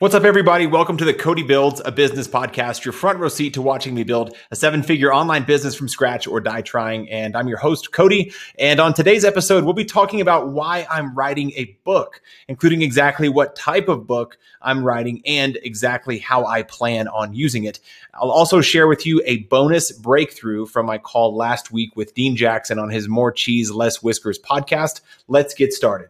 What's 0.00 0.16
up, 0.16 0.24
everybody? 0.24 0.66
Welcome 0.66 0.96
to 0.96 1.04
the 1.04 1.14
Cody 1.14 1.44
Builds 1.44 1.80
a 1.84 1.92
Business 1.92 2.26
podcast, 2.26 2.84
your 2.84 2.90
front 2.90 3.20
row 3.20 3.28
seat 3.28 3.54
to 3.54 3.62
watching 3.62 3.94
me 3.94 4.02
build 4.02 4.36
a 4.50 4.56
seven 4.56 4.82
figure 4.82 5.14
online 5.14 5.44
business 5.44 5.76
from 5.76 5.88
scratch 5.88 6.26
or 6.26 6.40
die 6.40 6.62
trying. 6.62 7.08
And 7.10 7.36
I'm 7.36 7.46
your 7.46 7.58
host, 7.58 7.92
Cody. 7.92 8.32
And 8.58 8.80
on 8.80 8.92
today's 8.92 9.24
episode, 9.24 9.62
we'll 9.62 9.72
be 9.72 9.84
talking 9.84 10.20
about 10.20 10.48
why 10.48 10.84
I'm 10.90 11.14
writing 11.14 11.52
a 11.52 11.78
book, 11.84 12.22
including 12.48 12.82
exactly 12.82 13.28
what 13.28 13.54
type 13.54 13.88
of 13.88 14.08
book 14.08 14.36
I'm 14.60 14.82
writing 14.82 15.22
and 15.26 15.58
exactly 15.62 16.18
how 16.18 16.44
I 16.44 16.64
plan 16.64 17.06
on 17.06 17.32
using 17.32 17.62
it. 17.62 17.78
I'll 18.14 18.32
also 18.32 18.60
share 18.60 18.88
with 18.88 19.06
you 19.06 19.22
a 19.24 19.44
bonus 19.44 19.92
breakthrough 19.92 20.66
from 20.66 20.86
my 20.86 20.98
call 20.98 21.36
last 21.36 21.70
week 21.70 21.94
with 21.94 22.14
Dean 22.14 22.34
Jackson 22.34 22.80
on 22.80 22.90
his 22.90 23.06
More 23.06 23.30
Cheese, 23.30 23.70
Less 23.70 24.02
Whiskers 24.02 24.40
podcast. 24.40 25.02
Let's 25.28 25.54
get 25.54 25.72
started. 25.72 26.08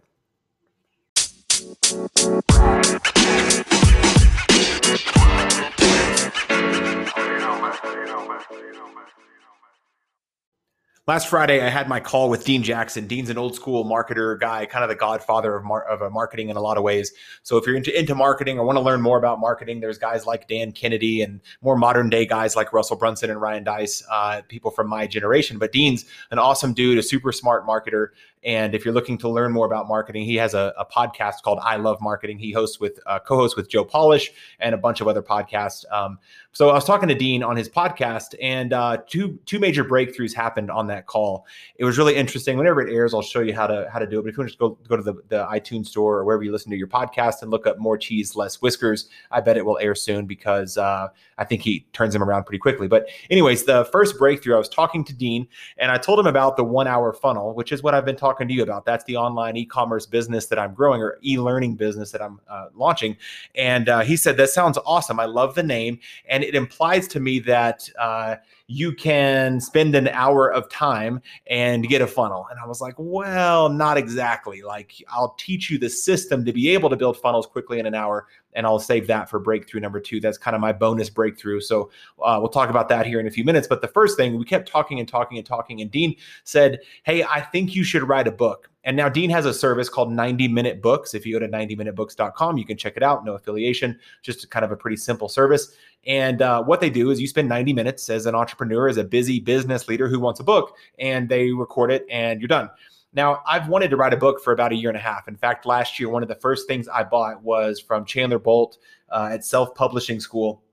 Last 11.06 11.28
Friday, 11.28 11.60
I 11.60 11.68
had 11.68 11.86
my 11.86 12.00
call 12.00 12.30
with 12.30 12.46
Dean 12.46 12.62
Jackson. 12.62 13.06
Dean's 13.06 13.28
an 13.28 13.36
old 13.36 13.54
school 13.54 13.84
marketer 13.84 14.40
guy, 14.40 14.64
kind 14.64 14.82
of 14.82 14.88
the 14.88 14.94
godfather 14.94 15.54
of, 15.54 15.62
mar- 15.62 15.84
of 15.84 16.10
marketing 16.10 16.48
in 16.48 16.56
a 16.56 16.62
lot 16.62 16.78
of 16.78 16.82
ways. 16.82 17.12
So 17.42 17.58
if 17.58 17.66
you're 17.66 17.76
into, 17.76 17.98
into 17.98 18.14
marketing 18.14 18.58
or 18.58 18.64
want 18.64 18.78
to 18.78 18.80
learn 18.80 19.02
more 19.02 19.18
about 19.18 19.38
marketing, 19.38 19.80
there's 19.80 19.98
guys 19.98 20.24
like 20.24 20.48
Dan 20.48 20.72
Kennedy 20.72 21.20
and 21.20 21.42
more 21.60 21.76
modern 21.76 22.08
day 22.08 22.24
guys 22.24 22.56
like 22.56 22.72
Russell 22.72 22.96
Brunson 22.96 23.28
and 23.28 23.38
Ryan 23.38 23.64
Deiss, 23.64 24.02
uh, 24.10 24.40
people 24.48 24.70
from 24.70 24.88
my 24.88 25.06
generation. 25.06 25.58
But 25.58 25.72
Dean's 25.72 26.06
an 26.30 26.38
awesome 26.38 26.72
dude, 26.72 26.96
a 26.96 27.02
super 27.02 27.32
smart 27.32 27.66
marketer. 27.66 28.08
And 28.44 28.74
if 28.74 28.84
you're 28.84 28.94
looking 28.94 29.18
to 29.18 29.28
learn 29.28 29.52
more 29.52 29.66
about 29.66 29.88
marketing, 29.88 30.24
he 30.24 30.34
has 30.36 30.54
a, 30.54 30.74
a 30.78 30.84
podcast 30.84 31.42
called 31.42 31.58
I 31.62 31.76
Love 31.76 32.00
Marketing. 32.00 32.38
He 32.38 32.52
hosts 32.52 32.78
with 32.78 33.00
uh, 33.06 33.18
co-hosts 33.18 33.56
with 33.56 33.68
Joe 33.68 33.84
Polish 33.84 34.32
and 34.60 34.74
a 34.74 34.78
bunch 34.78 35.00
of 35.00 35.08
other 35.08 35.22
podcasts. 35.22 35.84
Um, 35.90 36.18
so 36.52 36.70
I 36.70 36.74
was 36.74 36.84
talking 36.84 37.08
to 37.08 37.16
Dean 37.16 37.42
on 37.42 37.56
his 37.56 37.68
podcast, 37.68 38.36
and 38.40 38.72
uh, 38.72 38.98
two 39.08 39.38
two 39.44 39.58
major 39.58 39.84
breakthroughs 39.84 40.32
happened 40.32 40.70
on 40.70 40.86
that 40.86 41.06
call. 41.06 41.46
It 41.76 41.84
was 41.84 41.98
really 41.98 42.14
interesting. 42.14 42.56
Whenever 42.56 42.80
it 42.80 42.94
airs, 42.94 43.12
I'll 43.12 43.22
show 43.22 43.40
you 43.40 43.52
how 43.52 43.66
to 43.66 43.88
how 43.92 43.98
to 43.98 44.06
do 44.06 44.20
it. 44.20 44.22
But 44.22 44.28
if 44.28 44.36
you 44.36 44.42
want 44.42 44.50
to 44.50 44.52
just 44.52 44.60
go 44.60 44.78
go 44.88 44.96
to 44.96 45.02
the, 45.02 45.14
the 45.28 45.44
iTunes 45.46 45.86
store 45.86 46.18
or 46.18 46.24
wherever 46.24 46.44
you 46.44 46.52
listen 46.52 46.70
to 46.70 46.76
your 46.76 46.86
podcast 46.86 47.42
and 47.42 47.50
look 47.50 47.66
up 47.66 47.78
more 47.78 47.98
cheese, 47.98 48.36
less 48.36 48.62
whiskers, 48.62 49.08
I 49.32 49.40
bet 49.40 49.56
it 49.56 49.66
will 49.66 49.78
air 49.78 49.96
soon 49.96 50.26
because 50.26 50.78
uh, 50.78 51.08
I 51.38 51.44
think 51.44 51.62
he 51.62 51.86
turns 51.92 52.12
them 52.12 52.22
around 52.22 52.44
pretty 52.44 52.60
quickly. 52.60 52.86
But 52.86 53.08
anyways, 53.30 53.64
the 53.64 53.86
first 53.86 54.16
breakthrough, 54.16 54.54
I 54.54 54.58
was 54.58 54.68
talking 54.68 55.02
to 55.04 55.12
Dean, 55.12 55.48
and 55.78 55.90
I 55.90 55.98
told 55.98 56.20
him 56.20 56.26
about 56.28 56.56
the 56.56 56.64
one 56.64 56.86
hour 56.86 57.12
funnel, 57.12 57.54
which 57.54 57.72
is 57.72 57.82
what 57.82 57.94
I've 57.94 58.04
been 58.04 58.14
talking 58.14 58.33
talking 58.34 58.48
to 58.48 58.54
you 58.54 58.64
about. 58.64 58.84
That's 58.84 59.04
the 59.04 59.16
online 59.16 59.56
e-commerce 59.56 60.06
business 60.06 60.46
that 60.46 60.58
I'm 60.58 60.74
growing 60.74 61.00
or 61.00 61.18
e-learning 61.22 61.76
business 61.76 62.10
that 62.10 62.20
I'm 62.20 62.40
uh, 62.48 62.66
launching. 62.74 63.16
And 63.54 63.88
uh, 63.88 64.00
he 64.00 64.16
said, 64.16 64.36
that 64.38 64.50
sounds 64.50 64.76
awesome. 64.84 65.20
I 65.20 65.26
love 65.26 65.54
the 65.54 65.62
name. 65.62 66.00
And 66.26 66.42
it 66.42 66.56
implies 66.56 67.06
to 67.08 67.20
me 67.20 67.38
that 67.40 67.88
uh, 67.96 68.36
you 68.66 68.92
can 68.92 69.60
spend 69.60 69.94
an 69.94 70.08
hour 70.08 70.50
of 70.50 70.68
time 70.70 71.20
and 71.48 71.86
get 71.86 72.00
a 72.00 72.06
funnel. 72.06 72.46
And 72.50 72.58
I 72.58 72.66
was 72.66 72.80
like, 72.80 72.94
well, 72.96 73.68
not 73.68 73.98
exactly. 73.98 74.62
Like 74.62 74.94
I'll 75.08 75.34
teach 75.38 75.70
you 75.70 75.78
the 75.78 75.90
system 75.90 76.44
to 76.44 76.52
be 76.52 76.70
able 76.70 76.88
to 76.90 76.96
build 76.96 77.18
funnels 77.18 77.46
quickly 77.46 77.78
in 77.78 77.86
an 77.86 77.94
hour. 77.94 78.26
And 78.54 78.66
I'll 78.66 78.78
save 78.78 79.06
that 79.08 79.28
for 79.28 79.38
breakthrough 79.38 79.80
number 79.80 80.00
two. 80.00 80.20
That's 80.20 80.38
kind 80.38 80.54
of 80.54 80.60
my 80.60 80.72
bonus 80.72 81.10
breakthrough. 81.10 81.60
So 81.60 81.90
uh, 82.22 82.38
we'll 82.40 82.48
talk 82.48 82.70
about 82.70 82.88
that 82.88 83.06
here 83.06 83.20
in 83.20 83.26
a 83.26 83.30
few 83.30 83.44
minutes. 83.44 83.66
But 83.66 83.82
the 83.82 83.88
first 83.88 84.16
thing, 84.16 84.38
we 84.38 84.44
kept 84.44 84.68
talking 84.68 84.98
and 84.98 85.08
talking 85.08 85.36
and 85.36 85.46
talking. 85.46 85.80
And 85.80 85.90
Dean 85.90 86.14
said, 86.44 86.78
Hey, 87.02 87.22
I 87.24 87.40
think 87.40 87.74
you 87.74 87.84
should 87.84 88.08
write 88.08 88.28
a 88.28 88.32
book. 88.32 88.70
And 88.84 88.96
now 88.96 89.08
Dean 89.08 89.30
has 89.30 89.46
a 89.46 89.54
service 89.54 89.88
called 89.88 90.12
90 90.12 90.48
Minute 90.48 90.82
Books. 90.82 91.14
If 91.14 91.24
you 91.24 91.32
go 91.32 91.38
to 91.38 91.48
90minutebooks.com, 91.48 92.58
you 92.58 92.66
can 92.66 92.76
check 92.76 92.96
it 92.96 93.02
out. 93.02 93.24
No 93.24 93.34
affiliation, 93.34 93.98
just 94.22 94.48
kind 94.50 94.64
of 94.64 94.72
a 94.72 94.76
pretty 94.76 94.96
simple 94.96 95.28
service. 95.28 95.74
And 96.06 96.42
uh, 96.42 96.62
what 96.62 96.80
they 96.80 96.90
do 96.90 97.10
is 97.10 97.20
you 97.20 97.26
spend 97.26 97.48
90 97.48 97.72
minutes 97.72 98.10
as 98.10 98.26
an 98.26 98.34
entrepreneur, 98.34 98.88
as 98.88 98.98
a 98.98 99.04
busy 99.04 99.40
business 99.40 99.88
leader 99.88 100.06
who 100.06 100.20
wants 100.20 100.40
a 100.40 100.44
book, 100.44 100.76
and 100.98 101.28
they 101.28 101.50
record 101.50 101.90
it 101.90 102.06
and 102.10 102.40
you're 102.40 102.48
done. 102.48 102.68
Now, 103.14 103.42
I've 103.46 103.68
wanted 103.68 103.90
to 103.90 103.96
write 103.96 104.12
a 104.12 104.16
book 104.16 104.42
for 104.42 104.52
about 104.52 104.72
a 104.72 104.74
year 104.74 104.90
and 104.90 104.98
a 104.98 105.00
half. 105.00 105.28
In 105.28 105.36
fact, 105.36 105.66
last 105.66 106.00
year, 106.00 106.08
one 106.08 106.22
of 106.22 106.28
the 106.28 106.34
first 106.34 106.66
things 106.66 106.88
I 106.88 107.04
bought 107.04 107.42
was 107.42 107.78
from 107.78 108.04
Chandler 108.04 108.40
Bolt 108.40 108.78
uh, 109.08 109.30
at 109.32 109.44
Self 109.44 109.74
Publishing 109.74 110.18
School. 110.18 110.63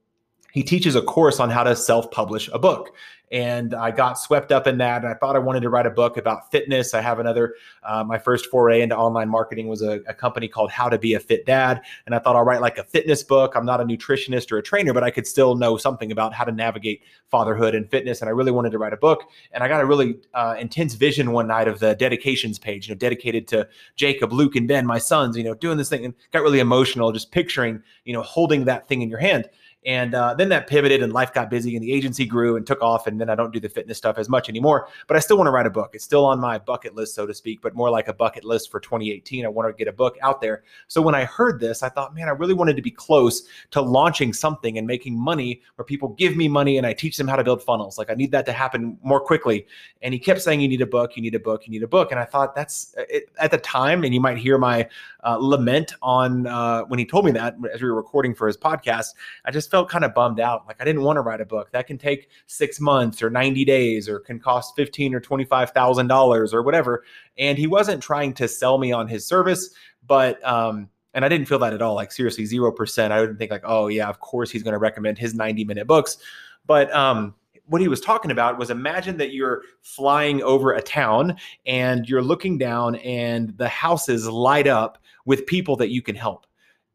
He 0.52 0.62
teaches 0.62 0.94
a 0.94 1.02
course 1.02 1.40
on 1.40 1.50
how 1.50 1.64
to 1.64 1.74
self 1.74 2.10
publish 2.10 2.48
a 2.52 2.58
book 2.58 2.92
and 3.32 3.74
I 3.74 3.90
got 3.90 4.18
swept 4.18 4.52
up 4.52 4.66
in 4.66 4.76
that. 4.78 5.02
And 5.02 5.10
I 5.10 5.14
thought 5.14 5.36
I 5.36 5.38
wanted 5.38 5.60
to 5.60 5.70
write 5.70 5.86
a 5.86 5.90
book 5.90 6.18
about 6.18 6.50
fitness. 6.50 6.92
I 6.92 7.00
have 7.00 7.18
another, 7.18 7.54
uh, 7.82 8.04
my 8.04 8.18
first 8.18 8.46
foray 8.46 8.82
into 8.82 8.94
online 8.94 9.30
marketing 9.30 9.68
was 9.68 9.80
a, 9.80 10.00
a, 10.06 10.12
company 10.12 10.48
called 10.48 10.70
How 10.70 10.90
to 10.90 10.98
Be 10.98 11.14
a 11.14 11.20
Fit 11.20 11.46
Dad. 11.46 11.80
And 12.04 12.14
I 12.14 12.18
thought 12.18 12.36
I'll 12.36 12.44
write 12.44 12.60
like 12.60 12.76
a 12.76 12.84
fitness 12.84 13.22
book. 13.22 13.54
I'm 13.56 13.64
not 13.64 13.80
a 13.80 13.84
nutritionist 13.84 14.52
or 14.52 14.58
a 14.58 14.62
trainer, 14.62 14.92
but 14.92 15.02
I 15.02 15.10
could 15.10 15.26
still 15.26 15.54
know 15.54 15.78
something 15.78 16.12
about 16.12 16.34
how 16.34 16.44
to 16.44 16.52
navigate 16.52 17.02
fatherhood 17.30 17.74
and 17.74 17.90
fitness. 17.90 18.20
And 18.20 18.28
I 18.28 18.32
really 18.32 18.52
wanted 18.52 18.70
to 18.72 18.78
write 18.78 18.92
a 18.92 18.98
book. 18.98 19.24
And 19.52 19.64
I 19.64 19.68
got 19.68 19.80
a 19.80 19.86
really 19.86 20.18
uh, 20.34 20.56
intense 20.60 20.92
vision 20.92 21.32
one 21.32 21.46
night 21.46 21.68
of 21.68 21.80
the 21.80 21.94
dedications 21.94 22.58
page, 22.58 22.86
you 22.86 22.94
know, 22.94 22.98
dedicated 22.98 23.48
to 23.48 23.66
Jacob, 23.96 24.34
Luke, 24.34 24.56
and 24.56 24.68
Ben, 24.68 24.84
my 24.84 24.98
sons, 24.98 25.38
you 25.38 25.44
know, 25.44 25.54
doing 25.54 25.78
this 25.78 25.88
thing 25.88 26.04
and 26.04 26.12
got 26.32 26.42
really 26.42 26.60
emotional 26.60 27.12
just 27.12 27.32
picturing, 27.32 27.82
you 28.04 28.12
know, 28.12 28.22
holding 28.22 28.66
that 28.66 28.88
thing 28.88 29.00
in 29.00 29.08
your 29.08 29.20
hand. 29.20 29.48
And 29.84 30.14
uh, 30.14 30.34
then 30.34 30.48
that 30.50 30.68
pivoted 30.68 31.02
and 31.02 31.12
life 31.12 31.32
got 31.32 31.50
busy 31.50 31.74
and 31.74 31.82
the 31.82 31.92
agency 31.92 32.24
grew 32.24 32.56
and 32.56 32.66
took 32.66 32.80
off. 32.82 33.06
And 33.06 33.20
then 33.20 33.28
I 33.28 33.34
don't 33.34 33.52
do 33.52 33.58
the 33.58 33.68
fitness 33.68 33.98
stuff 33.98 34.16
as 34.16 34.28
much 34.28 34.48
anymore, 34.48 34.88
but 35.08 35.16
I 35.16 35.20
still 35.20 35.36
want 35.36 35.48
to 35.48 35.50
write 35.50 35.66
a 35.66 35.70
book. 35.70 35.90
It's 35.94 36.04
still 36.04 36.24
on 36.24 36.38
my 36.38 36.58
bucket 36.58 36.94
list, 36.94 37.14
so 37.14 37.26
to 37.26 37.34
speak, 37.34 37.60
but 37.60 37.74
more 37.74 37.90
like 37.90 38.08
a 38.08 38.12
bucket 38.12 38.44
list 38.44 38.70
for 38.70 38.78
2018. 38.78 39.44
I 39.44 39.48
want 39.48 39.68
to 39.68 39.72
get 39.76 39.88
a 39.88 39.92
book 39.92 40.16
out 40.22 40.40
there. 40.40 40.62
So 40.86 41.02
when 41.02 41.14
I 41.14 41.24
heard 41.24 41.58
this, 41.58 41.82
I 41.82 41.88
thought, 41.88 42.14
man, 42.14 42.28
I 42.28 42.32
really 42.32 42.54
wanted 42.54 42.76
to 42.76 42.82
be 42.82 42.90
close 42.90 43.42
to 43.72 43.80
launching 43.80 44.32
something 44.32 44.78
and 44.78 44.86
making 44.86 45.18
money 45.18 45.62
where 45.74 45.84
people 45.84 46.10
give 46.10 46.36
me 46.36 46.46
money 46.46 46.78
and 46.78 46.86
I 46.86 46.92
teach 46.92 47.16
them 47.16 47.26
how 47.26 47.36
to 47.36 47.44
build 47.44 47.62
funnels. 47.62 47.98
Like 47.98 48.10
I 48.10 48.14
need 48.14 48.30
that 48.32 48.46
to 48.46 48.52
happen 48.52 48.96
more 49.02 49.20
quickly. 49.20 49.66
And 50.02 50.14
he 50.14 50.20
kept 50.20 50.40
saying, 50.40 50.60
you 50.60 50.68
need 50.68 50.80
a 50.80 50.86
book, 50.86 51.16
you 51.16 51.22
need 51.22 51.34
a 51.34 51.40
book, 51.40 51.66
you 51.66 51.72
need 51.72 51.82
a 51.82 51.88
book. 51.88 52.12
And 52.12 52.20
I 52.20 52.24
thought 52.24 52.54
that's 52.54 52.94
it, 53.08 53.30
at 53.38 53.50
the 53.50 53.58
time, 53.58 54.04
and 54.04 54.14
you 54.14 54.20
might 54.20 54.38
hear 54.38 54.58
my 54.58 54.88
uh, 55.24 55.36
lament 55.40 55.94
on 56.02 56.46
uh, 56.46 56.82
when 56.84 56.98
he 56.98 57.04
told 57.04 57.24
me 57.24 57.32
that 57.32 57.56
as 57.72 57.82
we 57.82 57.88
were 57.88 57.96
recording 57.96 58.34
for 58.34 58.46
his 58.46 58.56
podcast. 58.56 59.14
I 59.44 59.50
just 59.50 59.71
felt 59.72 59.88
kind 59.88 60.04
of 60.04 60.12
bummed 60.12 60.38
out. 60.38 60.66
Like 60.68 60.76
I 60.80 60.84
didn't 60.84 61.00
want 61.00 61.16
to 61.16 61.22
write 61.22 61.40
a 61.40 61.46
book 61.46 61.72
that 61.72 61.86
can 61.86 61.96
take 61.96 62.28
six 62.46 62.78
months 62.78 63.22
or 63.22 63.30
90 63.30 63.64
days 63.64 64.06
or 64.06 64.20
can 64.20 64.38
cost 64.38 64.76
15 64.76 65.14
or 65.14 65.20
$25,000 65.20 66.52
or 66.52 66.62
whatever. 66.62 67.04
And 67.38 67.56
he 67.56 67.66
wasn't 67.66 68.02
trying 68.02 68.34
to 68.34 68.46
sell 68.46 68.76
me 68.76 68.92
on 68.92 69.08
his 69.08 69.26
service, 69.26 69.70
but, 70.06 70.44
um, 70.46 70.90
and 71.14 71.24
I 71.24 71.28
didn't 71.28 71.48
feel 71.48 71.58
that 71.60 71.72
at 71.72 71.80
all. 71.80 71.94
Like 71.94 72.12
seriously, 72.12 72.44
0%. 72.44 73.10
I 73.10 73.20
wouldn't 73.20 73.38
think 73.38 73.50
like, 73.50 73.64
oh 73.64 73.88
yeah, 73.88 74.10
of 74.10 74.20
course 74.20 74.50
he's 74.50 74.62
going 74.62 74.72
to 74.72 74.78
recommend 74.78 75.16
his 75.16 75.34
90 75.34 75.64
minute 75.64 75.86
books. 75.86 76.18
But, 76.66 76.94
um, 76.94 77.34
what 77.66 77.80
he 77.80 77.88
was 77.88 78.00
talking 78.00 78.30
about 78.30 78.58
was 78.58 78.68
imagine 78.68 79.16
that 79.16 79.32
you're 79.32 79.62
flying 79.80 80.42
over 80.42 80.72
a 80.72 80.82
town 80.82 81.36
and 81.64 82.06
you're 82.06 82.20
looking 82.20 82.58
down 82.58 82.96
and 82.96 83.56
the 83.56 83.68
houses 83.68 84.28
light 84.28 84.66
up 84.66 84.98
with 85.24 85.46
people 85.46 85.76
that 85.76 85.88
you 85.88 86.02
can 86.02 86.14
help. 86.14 86.46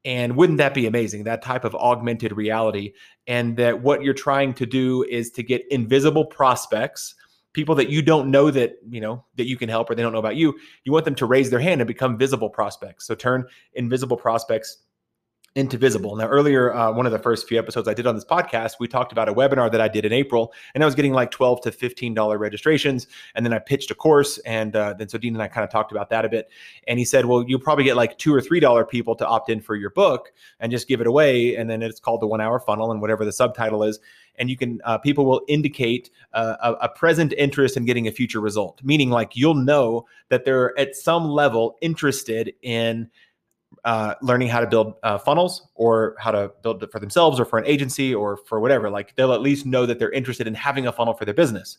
And 0.06 0.36
wouldn't 0.36 0.60
that 0.60 0.74
be 0.74 0.86
amazing? 0.86 1.24
That 1.24 1.42
type 1.42 1.66
of 1.66 1.76
augmented 1.76 2.36
reality. 2.36 2.94
And 3.28 3.58
that 3.58 3.82
what 3.82 4.04
you're 4.04 4.14
trying 4.14 4.54
to 4.56 4.66
do 4.66 5.04
is 5.04 5.32
to 5.32 5.44
get 5.44 5.64
invisible 5.70 6.26
prospects, 6.26 7.16
people 7.54 7.76
that 7.76 7.90
you 7.90 8.02
don't 8.02 8.32
know 8.32 8.52
that, 8.52 8.76
you 8.90 9.02
know, 9.02 9.26
that 9.36 9.48
you 9.48 9.58
can 9.58 9.68
help 9.68 9.90
or 9.90 9.96
they 9.96 10.02
don't 10.02 10.14
know 10.14 10.20
about 10.20 10.36
you. 10.36 10.58
You 10.86 10.92
want 10.92 11.06
them 11.06 11.16
to 11.16 11.26
raise 11.26 11.50
their 11.50 11.60
hand 11.60 11.82
and 11.82 11.88
become 11.88 12.18
visible 12.18 12.50
prospects. 12.50 13.06
So 13.06 13.16
turn 13.16 13.46
invisible 13.74 14.18
prospects 14.18 14.78
into 15.58 15.76
visible. 15.76 16.16
Now, 16.16 16.28
earlier, 16.28 16.72
uh, 16.72 16.92
one 16.92 17.08
of 17.08 17.12
the 17.12 17.18
first 17.18 17.48
few 17.48 17.58
episodes 17.58 17.88
I 17.88 17.96
did 17.96 18.06
on 18.06 18.14
this 18.14 18.24
podcast, 18.24 18.74
we 18.80 18.88
talked 18.88 19.12
about 19.12 19.28
a 19.28 19.34
webinar 19.34 19.72
that 19.72 19.82
I 19.82 19.88
did 19.88 20.06
in 20.06 20.14
April, 20.14 20.54
and 20.76 20.84
I 20.84 20.86
was 20.86 20.94
getting 20.94 21.14
like 21.14 21.32
twelve 21.32 21.62
to 21.62 21.72
fifteen 21.72 22.14
dollar 22.14 22.38
registrations, 22.38 23.08
and 23.34 23.44
then 23.44 23.54
I 23.54 23.60
pitched 23.60 23.90
a 23.90 23.96
course, 23.96 24.38
and 24.40 24.76
uh, 24.76 24.94
then 24.94 25.10
so 25.10 25.18
Dean 25.18 25.34
and 25.34 25.42
I 25.42 25.48
kind 25.48 25.64
of 25.64 25.72
talked 25.72 25.92
about 25.92 26.12
that 26.12 26.26
a 26.26 26.30
bit, 26.30 26.50
and 26.88 27.00
he 27.00 27.06
said, 27.06 27.26
"Well, 27.26 27.44
you'll 27.48 27.60
probably 27.60 27.86
get 27.86 27.96
like 27.96 28.20
two 28.20 28.34
or 28.34 28.40
three 28.40 28.60
dollar 28.60 28.86
people 28.86 29.16
to 29.16 29.28
opt 29.28 29.50
in 29.50 29.60
for 29.60 29.76
your 29.76 29.90
book 29.90 30.32
and 30.60 30.72
just 30.72 30.88
give 30.88 31.02
it 31.02 31.08
away, 31.08 31.56
and 31.56 31.68
then 31.68 31.82
it's 31.82 32.00
called 32.00 32.22
the 32.22 32.28
one 32.28 32.40
hour 32.40 32.60
funnel, 32.60 32.92
and 32.92 33.02
whatever 33.02 33.26
the 33.26 33.34
subtitle 33.34 33.84
is." 33.84 34.00
and 34.40 34.52
you 34.52 34.56
can 34.58 34.80
uh, 34.86 35.00
people 35.00 35.26
will 35.26 35.42
indicate 35.48 36.12
uh, 36.34 36.56
a, 36.62 36.74
a, 36.86 36.90
present 36.90 37.34
interest 37.40 37.76
in 37.76 37.86
getting 37.86 38.08
a 38.08 38.12
future 38.12 38.40
result 38.40 38.80
meaning 38.84 39.10
like 39.10 39.36
you'll 39.36 39.56
know 39.56 40.06
that 40.30 40.46
they're 40.46 40.78
at 40.78 40.96
some 40.96 41.28
level 41.28 41.76
interested 41.82 42.54
in 42.62 43.10
uh, 43.88 44.16
learning 44.22 44.50
how 44.50 44.60
to 44.60 44.68
build 44.68 44.96
uh, 45.04 45.18
funnels 45.18 45.70
or 45.74 46.18
how 46.20 46.30
to 46.30 46.52
build 46.62 46.84
it 46.84 46.92
for 46.92 47.00
themselves 47.00 47.40
or 47.40 47.46
for 47.46 47.58
an 47.58 47.66
agency 47.66 48.14
or 48.14 48.36
for 48.36 48.60
whatever. 48.60 48.90
Like 48.90 49.16
they'll 49.16 49.32
at 49.32 49.40
least 49.40 49.66
know 49.66 49.86
that 49.86 49.98
they're 49.98 50.12
interested 50.12 50.46
in 50.46 50.54
having 50.54 50.88
a 50.88 50.92
funnel 50.92 51.14
for 51.14 51.24
their 51.24 51.34
business. 51.34 51.78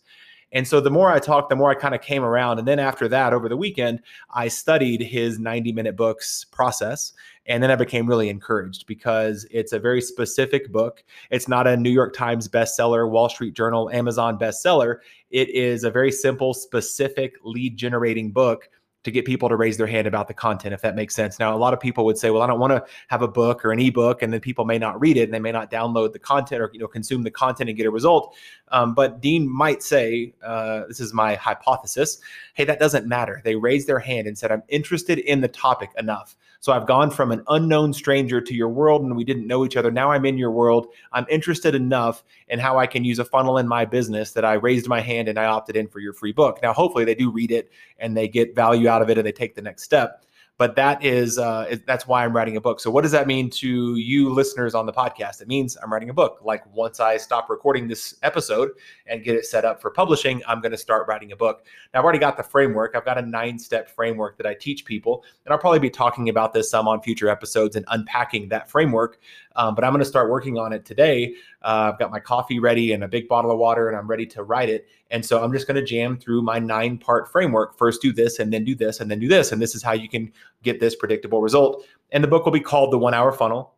And 0.52 0.66
so 0.66 0.80
the 0.80 0.90
more 0.90 1.10
I 1.10 1.18
talked, 1.18 1.50
the 1.50 1.56
more 1.56 1.70
I 1.70 1.74
kind 1.74 1.94
of 1.94 2.00
came 2.00 2.24
around. 2.24 2.58
And 2.58 2.66
then 2.66 2.78
after 2.78 3.08
that, 3.08 3.34
over 3.34 3.50
the 3.50 3.58
weekend, 3.58 4.00
I 4.30 4.48
studied 4.48 5.02
his 5.02 5.38
90 5.38 5.70
minute 5.72 5.96
books 5.96 6.46
process. 6.50 7.12
And 7.44 7.62
then 7.62 7.70
I 7.70 7.76
became 7.76 8.06
really 8.06 8.30
encouraged 8.30 8.86
because 8.86 9.46
it's 9.50 9.74
a 9.74 9.78
very 9.78 10.00
specific 10.00 10.72
book. 10.72 11.04
It's 11.30 11.46
not 11.46 11.66
a 11.66 11.76
New 11.76 11.90
York 11.90 12.14
Times 12.14 12.48
bestseller, 12.48 13.10
Wall 13.10 13.28
Street 13.28 13.52
Journal, 13.52 13.90
Amazon 13.90 14.38
bestseller. 14.38 15.00
It 15.30 15.50
is 15.50 15.84
a 15.84 15.90
very 15.90 16.10
simple, 16.10 16.54
specific 16.54 17.34
lead 17.44 17.76
generating 17.76 18.30
book 18.30 18.70
to 19.04 19.10
get 19.10 19.24
people 19.24 19.48
to 19.48 19.56
raise 19.56 19.76
their 19.76 19.86
hand 19.86 20.06
about 20.06 20.28
the 20.28 20.34
content, 20.34 20.74
if 20.74 20.82
that 20.82 20.96
makes 20.96 21.14
sense. 21.14 21.38
Now, 21.38 21.54
a 21.54 21.56
lot 21.56 21.72
of 21.72 21.80
people 21.80 22.04
would 22.04 22.18
say, 22.18 22.30
well, 22.30 22.42
I 22.42 22.46
don't 22.46 22.58
want 22.58 22.72
to 22.72 22.84
have 23.08 23.22
a 23.22 23.28
book 23.28 23.64
or 23.64 23.72
an 23.72 23.78
ebook, 23.78 24.22
and 24.22 24.32
then 24.32 24.40
people 24.40 24.64
may 24.64 24.78
not 24.78 25.00
read 25.00 25.16
it 25.16 25.22
and 25.22 25.32
they 25.32 25.38
may 25.38 25.52
not 25.52 25.70
download 25.70 26.12
the 26.12 26.18
content 26.18 26.60
or 26.60 26.70
you 26.72 26.80
know 26.80 26.88
consume 26.88 27.22
the 27.22 27.30
content 27.30 27.70
and 27.70 27.76
get 27.76 27.86
a 27.86 27.90
result. 27.90 28.34
Um, 28.68 28.94
but 28.94 29.20
Dean 29.20 29.48
might 29.48 29.82
say, 29.82 30.34
uh, 30.44 30.82
this 30.88 31.00
is 31.00 31.14
my 31.14 31.36
hypothesis, 31.36 32.18
hey, 32.54 32.64
that 32.64 32.78
doesn't 32.78 33.06
matter. 33.06 33.40
They 33.44 33.56
raised 33.56 33.86
their 33.86 34.00
hand 34.00 34.26
and 34.26 34.36
said, 34.36 34.50
I'm 34.50 34.62
interested 34.68 35.18
in 35.18 35.40
the 35.40 35.48
topic 35.48 35.90
enough. 35.96 36.36
So 36.60 36.72
I've 36.72 36.86
gone 36.86 37.10
from 37.10 37.30
an 37.30 37.42
unknown 37.48 37.92
stranger 37.92 38.40
to 38.40 38.54
your 38.54 38.68
world 38.68 39.02
and 39.02 39.16
we 39.16 39.24
didn't 39.24 39.46
know 39.46 39.64
each 39.64 39.76
other. 39.76 39.90
Now 39.90 40.10
I'm 40.10 40.24
in 40.24 40.36
your 40.36 40.50
world. 40.50 40.88
I'm 41.12 41.26
interested 41.30 41.74
enough 41.74 42.24
in 42.48 42.58
how 42.58 42.78
I 42.78 42.86
can 42.86 43.04
use 43.04 43.18
a 43.20 43.24
funnel 43.24 43.58
in 43.58 43.68
my 43.68 43.84
business 43.84 44.32
that 44.32 44.44
I 44.44 44.54
raised 44.54 44.88
my 44.88 45.00
hand 45.00 45.28
and 45.28 45.38
I 45.38 45.44
opted 45.44 45.76
in 45.76 45.86
for 45.86 46.00
your 46.00 46.12
free 46.12 46.32
book. 46.32 46.58
Now, 46.62 46.72
hopefully 46.72 47.04
they 47.04 47.14
do 47.14 47.30
read 47.30 47.52
it 47.52 47.70
and 47.98 48.16
they 48.16 48.26
get 48.26 48.56
value 48.56 48.88
out 48.88 49.02
of 49.02 49.10
it 49.10 49.18
and 49.18 49.26
they 49.26 49.32
take 49.32 49.54
the 49.54 49.62
next 49.62 49.84
step 49.84 50.24
but 50.58 50.74
that 50.74 51.04
is 51.04 51.38
uh, 51.38 51.76
that's 51.86 52.06
why 52.06 52.24
I'm 52.24 52.34
writing 52.34 52.56
a 52.56 52.60
book. 52.60 52.80
So 52.80 52.90
what 52.90 53.02
does 53.02 53.12
that 53.12 53.28
mean 53.28 53.48
to 53.50 53.94
you 53.94 54.28
listeners 54.28 54.74
on 54.74 54.86
the 54.86 54.92
podcast? 54.92 55.40
It 55.40 55.46
means 55.46 55.76
I'm 55.76 55.92
writing 55.92 56.10
a 56.10 56.14
book. 56.14 56.40
Like 56.42 56.64
once 56.74 56.98
I 56.98 57.16
stop 57.16 57.48
recording 57.48 57.86
this 57.86 58.16
episode 58.24 58.70
and 59.06 59.22
get 59.22 59.36
it 59.36 59.46
set 59.46 59.64
up 59.64 59.80
for 59.80 59.90
publishing, 59.90 60.42
I'm 60.48 60.60
going 60.60 60.72
to 60.72 60.78
start 60.78 61.06
writing 61.06 61.30
a 61.30 61.36
book. 61.36 61.64
Now 61.94 62.00
I've 62.00 62.04
already 62.04 62.18
got 62.18 62.36
the 62.36 62.42
framework. 62.42 62.96
I've 62.96 63.04
got 63.04 63.18
a 63.18 63.22
nine-step 63.22 63.88
framework 63.88 64.36
that 64.36 64.46
I 64.46 64.54
teach 64.54 64.84
people, 64.84 65.24
and 65.44 65.52
I'll 65.52 65.60
probably 65.60 65.78
be 65.78 65.90
talking 65.90 66.28
about 66.28 66.52
this 66.52 66.70
some 66.70 66.88
on 66.88 67.00
future 67.02 67.28
episodes 67.28 67.76
and 67.76 67.84
unpacking 67.88 68.48
that 68.48 68.68
framework. 68.68 69.20
Um, 69.58 69.74
but 69.74 69.84
I'm 69.84 69.90
going 69.90 69.98
to 69.98 70.08
start 70.08 70.30
working 70.30 70.56
on 70.56 70.72
it 70.72 70.84
today. 70.84 71.34
Uh, 71.62 71.90
I've 71.92 71.98
got 71.98 72.12
my 72.12 72.20
coffee 72.20 72.60
ready 72.60 72.92
and 72.92 73.02
a 73.02 73.08
big 73.08 73.28
bottle 73.28 73.50
of 73.50 73.58
water, 73.58 73.88
and 73.88 73.96
I'm 73.96 74.06
ready 74.06 74.24
to 74.26 74.44
write 74.44 74.68
it. 74.68 74.86
And 75.10 75.26
so 75.26 75.42
I'm 75.42 75.52
just 75.52 75.66
going 75.66 75.74
to 75.74 75.84
jam 75.84 76.16
through 76.16 76.42
my 76.42 76.60
nine 76.60 76.96
part 76.96 77.30
framework. 77.30 77.76
First, 77.76 78.00
do 78.00 78.12
this, 78.12 78.38
and 78.38 78.52
then 78.52 78.64
do 78.64 78.76
this, 78.76 79.00
and 79.00 79.10
then 79.10 79.18
do 79.18 79.26
this. 79.26 79.50
And 79.50 79.60
this 79.60 79.74
is 79.74 79.82
how 79.82 79.92
you 79.92 80.08
can 80.08 80.32
get 80.62 80.78
this 80.78 80.94
predictable 80.94 81.42
result. 81.42 81.84
And 82.12 82.22
the 82.22 82.28
book 82.28 82.44
will 82.44 82.52
be 82.52 82.60
called 82.60 82.92
The 82.92 82.98
One 82.98 83.14
Hour 83.14 83.32
Funnel. 83.32 83.74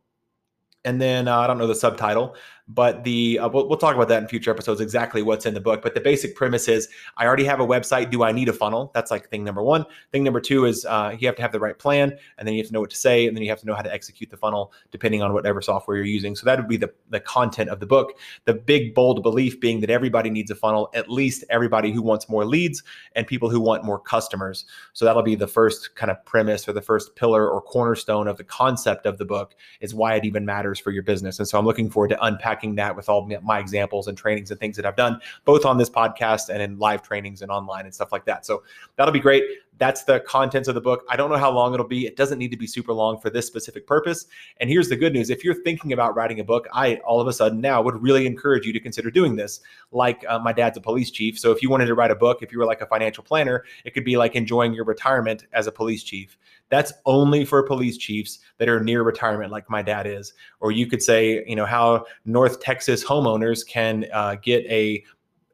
And 0.84 1.00
then 1.00 1.28
uh, 1.28 1.38
I 1.38 1.46
don't 1.46 1.58
know 1.58 1.66
the 1.66 1.74
subtitle, 1.74 2.36
but 2.74 3.04
the 3.04 3.38
uh, 3.38 3.48
we'll, 3.48 3.68
we'll, 3.68 3.78
talk 3.78 3.94
about 3.94 4.08
that 4.08 4.22
in 4.22 4.28
future 4.28 4.50
episodes 4.50 4.80
exactly 4.80 5.22
what's 5.22 5.46
in 5.46 5.54
the 5.54 5.60
book 5.60 5.80
but 5.80 5.94
the 5.94 6.00
basic 6.00 6.34
premise 6.34 6.68
is 6.68 6.88
i 7.16 7.26
already 7.26 7.44
have 7.44 7.60
a 7.60 7.66
website 7.66 8.10
do 8.10 8.22
i 8.22 8.30
need 8.32 8.48
a 8.48 8.52
funnel? 8.60 8.90
That's 8.94 9.10
like 9.10 9.28
thing 9.30 9.42
number 9.42 9.62
one. 9.62 9.86
Thing 10.12 10.22
number 10.22 10.40
two 10.40 10.66
is 10.66 10.84
uh, 10.84 11.16
you 11.18 11.26
have 11.26 11.36
to 11.36 11.42
have 11.42 11.50
the 11.50 11.58
right 11.58 11.76
plan 11.76 12.16
and 12.36 12.46
then 12.46 12.54
you 12.54 12.60
have 12.60 12.68
to 12.68 12.72
know 12.74 12.80
what 12.80 12.90
to 12.90 12.96
say 12.96 13.26
and 13.26 13.36
then 13.36 13.42
you 13.42 13.48
have 13.48 13.60
to 13.60 13.66
know 13.66 13.74
how 13.74 13.82
to 13.82 13.92
execute 13.92 14.30
the 14.30 14.36
funnel 14.36 14.72
depending 14.90 15.22
on 15.22 15.32
whatever 15.32 15.62
software 15.62 15.96
you're 15.96 16.06
using. 16.06 16.36
So 16.36 16.44
that 16.44 16.58
would 16.58 16.68
be 16.68 16.76
the, 16.76 16.92
the 17.08 17.20
content 17.20 17.70
of 17.70 17.80
the 17.80 17.86
book. 17.86 18.18
The 18.44 18.54
big 18.54 18.94
bold 18.94 19.22
belief 19.22 19.58
being 19.58 19.80
that 19.80 19.90
everybody 19.90 20.28
needs 20.28 20.50
a 20.50 20.54
funnel 20.54 20.90
at 20.94 21.10
least 21.10 21.44
everybody 21.48 21.90
who 21.90 22.02
wants 22.02 22.28
more 22.28 22.44
leads 22.44 22.82
and 23.16 23.26
people 23.26 23.48
who 23.48 23.60
want 23.60 23.84
more 23.84 23.98
customers. 23.98 24.66
So 24.92 25.06
that'll 25.06 25.22
be 25.22 25.34
the 25.34 25.48
first 25.48 25.94
kind 25.96 26.10
of 26.10 26.22
premise 26.26 26.68
or 26.68 26.74
the 26.74 26.82
first 26.82 27.16
pillar 27.16 27.48
or 27.48 27.62
cornerstone 27.62 28.28
of 28.28 28.36
the 28.36 28.44
concept 28.44 29.06
of 29.06 29.16
the 29.16 29.24
book 29.24 29.54
is 29.80 29.94
why 29.94 30.16
it 30.16 30.26
even 30.26 30.44
matters 30.44 30.78
for 30.78 30.90
your 30.90 31.02
business. 31.02 31.38
And 31.38 31.48
so 31.48 31.58
i'm 31.58 31.64
looking 31.64 31.88
forward 31.88 32.08
to 32.08 32.22
unpacking 32.24 32.59
unpacking 32.60 32.76
that 32.76 32.94
with 32.96 33.08
all 33.08 33.28
my 33.42 33.58
examples 33.58 34.06
and 34.08 34.16
trainings 34.16 34.50
and 34.50 34.60
things 34.60 34.76
that 34.76 34.86
I've 34.86 34.96
done, 34.96 35.20
both 35.44 35.64
on 35.64 35.78
this 35.78 35.90
podcast 35.90 36.48
and 36.48 36.62
in 36.62 36.78
live 36.78 37.02
trainings 37.02 37.42
and 37.42 37.50
online 37.50 37.84
and 37.84 37.94
stuff 37.94 38.12
like 38.12 38.24
that. 38.26 38.46
So 38.46 38.62
that'll 38.96 39.12
be 39.12 39.20
great. 39.20 39.44
That's 39.80 40.04
the 40.04 40.20
contents 40.20 40.68
of 40.68 40.74
the 40.74 40.80
book. 40.82 41.06
I 41.08 41.16
don't 41.16 41.30
know 41.30 41.38
how 41.38 41.50
long 41.50 41.72
it'll 41.72 41.88
be. 41.88 42.06
It 42.06 42.14
doesn't 42.14 42.38
need 42.38 42.50
to 42.50 42.56
be 42.56 42.66
super 42.66 42.92
long 42.92 43.18
for 43.18 43.30
this 43.30 43.46
specific 43.46 43.86
purpose. 43.86 44.26
And 44.58 44.68
here's 44.68 44.90
the 44.90 44.94
good 44.94 45.14
news 45.14 45.30
if 45.30 45.42
you're 45.42 45.62
thinking 45.62 45.94
about 45.94 46.14
writing 46.14 46.38
a 46.38 46.44
book, 46.44 46.68
I 46.70 46.96
all 46.96 47.18
of 47.18 47.26
a 47.26 47.32
sudden 47.32 47.62
now 47.62 47.80
would 47.80 48.00
really 48.00 48.26
encourage 48.26 48.66
you 48.66 48.74
to 48.74 48.78
consider 48.78 49.10
doing 49.10 49.36
this. 49.36 49.60
Like 49.90 50.22
uh, 50.28 50.38
my 50.38 50.52
dad's 50.52 50.76
a 50.76 50.82
police 50.82 51.10
chief. 51.10 51.38
So 51.38 51.50
if 51.50 51.62
you 51.62 51.70
wanted 51.70 51.86
to 51.86 51.94
write 51.94 52.10
a 52.10 52.14
book, 52.14 52.42
if 52.42 52.52
you 52.52 52.58
were 52.58 52.66
like 52.66 52.82
a 52.82 52.86
financial 52.86 53.24
planner, 53.24 53.64
it 53.86 53.94
could 53.94 54.04
be 54.04 54.18
like 54.18 54.36
enjoying 54.36 54.74
your 54.74 54.84
retirement 54.84 55.46
as 55.54 55.66
a 55.66 55.72
police 55.72 56.02
chief. 56.02 56.36
That's 56.68 56.92
only 57.06 57.46
for 57.46 57.62
police 57.62 57.96
chiefs 57.96 58.40
that 58.58 58.68
are 58.68 58.80
near 58.80 59.02
retirement, 59.02 59.50
like 59.50 59.70
my 59.70 59.80
dad 59.80 60.06
is. 60.06 60.34
Or 60.60 60.72
you 60.72 60.86
could 60.86 61.02
say, 61.02 61.42
you 61.46 61.56
know, 61.56 61.66
how 61.66 62.04
North 62.26 62.60
Texas 62.60 63.02
homeowners 63.02 63.66
can 63.66 64.04
uh, 64.12 64.36
get 64.36 64.64
a 64.66 65.02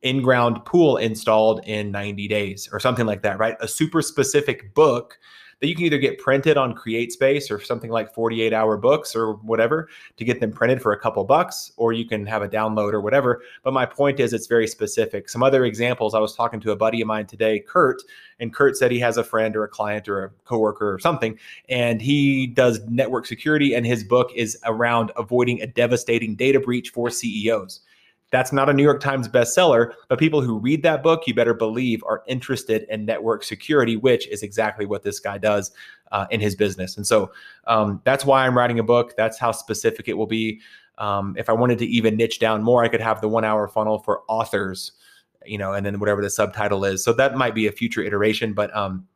in-ground 0.02 0.64
pool 0.64 0.96
installed 0.96 1.60
in 1.64 1.90
90 1.90 2.28
days 2.28 2.68
or 2.72 2.80
something 2.80 3.06
like 3.06 3.22
that, 3.22 3.38
right? 3.38 3.56
A 3.60 3.68
super 3.68 4.02
specific 4.02 4.74
book 4.74 5.18
that 5.60 5.68
you 5.68 5.74
can 5.74 5.84
either 5.84 5.98
get 5.98 6.18
printed 6.18 6.56
on 6.56 6.74
CreateSpace 6.74 7.50
or 7.50 7.60
something 7.60 7.90
like 7.90 8.12
48 8.12 8.52
hour 8.52 8.76
books 8.76 9.16
or 9.16 9.34
whatever 9.34 9.88
to 10.18 10.24
get 10.24 10.38
them 10.38 10.52
printed 10.52 10.82
for 10.82 10.92
a 10.92 10.98
couple 10.98 11.24
bucks, 11.24 11.72
or 11.76 11.92
you 11.94 12.04
can 12.04 12.26
have 12.26 12.42
a 12.42 12.48
download 12.48 12.92
or 12.92 13.00
whatever. 13.00 13.42
But 13.62 13.72
my 13.72 13.86
point 13.86 14.20
is, 14.20 14.32
it's 14.34 14.46
very 14.46 14.66
specific. 14.66 15.28
Some 15.28 15.42
other 15.42 15.64
examples 15.64 16.14
I 16.14 16.18
was 16.18 16.34
talking 16.34 16.60
to 16.60 16.72
a 16.72 16.76
buddy 16.76 17.00
of 17.00 17.06
mine 17.06 17.26
today, 17.26 17.60
Kurt, 17.60 18.02
and 18.38 18.52
Kurt 18.52 18.76
said 18.76 18.90
he 18.90 19.00
has 19.00 19.16
a 19.16 19.24
friend 19.24 19.56
or 19.56 19.64
a 19.64 19.68
client 19.68 20.08
or 20.08 20.24
a 20.24 20.30
coworker 20.44 20.92
or 20.92 20.98
something, 20.98 21.38
and 21.70 22.02
he 22.02 22.46
does 22.46 22.80
network 22.88 23.24
security, 23.24 23.74
and 23.74 23.86
his 23.86 24.04
book 24.04 24.30
is 24.34 24.58
around 24.64 25.10
avoiding 25.16 25.62
a 25.62 25.66
devastating 25.66 26.36
data 26.36 26.60
breach 26.60 26.90
for 26.90 27.08
CEOs. 27.08 27.80
That's 28.36 28.52
not 28.52 28.68
a 28.68 28.74
New 28.74 28.82
York 28.82 29.00
Times 29.00 29.28
bestseller, 29.28 29.94
but 30.08 30.18
people 30.18 30.42
who 30.42 30.58
read 30.58 30.82
that 30.82 31.02
book, 31.02 31.26
you 31.26 31.32
better 31.32 31.54
believe, 31.54 32.04
are 32.04 32.22
interested 32.26 32.84
in 32.90 33.06
network 33.06 33.42
security, 33.42 33.96
which 33.96 34.28
is 34.28 34.42
exactly 34.42 34.84
what 34.84 35.02
this 35.02 35.18
guy 35.18 35.38
does 35.38 35.70
uh, 36.12 36.26
in 36.30 36.38
his 36.38 36.54
business. 36.54 36.98
And 36.98 37.06
so 37.06 37.32
um, 37.66 38.02
that's 38.04 38.26
why 38.26 38.46
I'm 38.46 38.54
writing 38.54 38.78
a 38.78 38.82
book. 38.82 39.16
That's 39.16 39.38
how 39.38 39.52
specific 39.52 40.06
it 40.08 40.12
will 40.12 40.26
be. 40.26 40.60
Um, 40.98 41.34
if 41.38 41.48
I 41.48 41.54
wanted 41.54 41.78
to 41.78 41.86
even 41.86 42.14
niche 42.14 42.38
down 42.38 42.62
more, 42.62 42.84
I 42.84 42.88
could 42.88 43.00
have 43.00 43.22
the 43.22 43.28
one 43.28 43.42
hour 43.42 43.66
funnel 43.68 44.00
for 44.00 44.20
authors, 44.28 44.92
you 45.46 45.56
know, 45.56 45.72
and 45.72 45.86
then 45.86 45.98
whatever 45.98 46.20
the 46.20 46.28
subtitle 46.28 46.84
is. 46.84 47.02
So 47.02 47.14
that 47.14 47.38
might 47.38 47.54
be 47.54 47.68
a 47.68 47.72
future 47.72 48.02
iteration. 48.02 48.52
But 48.52 48.74
um, 48.76 49.08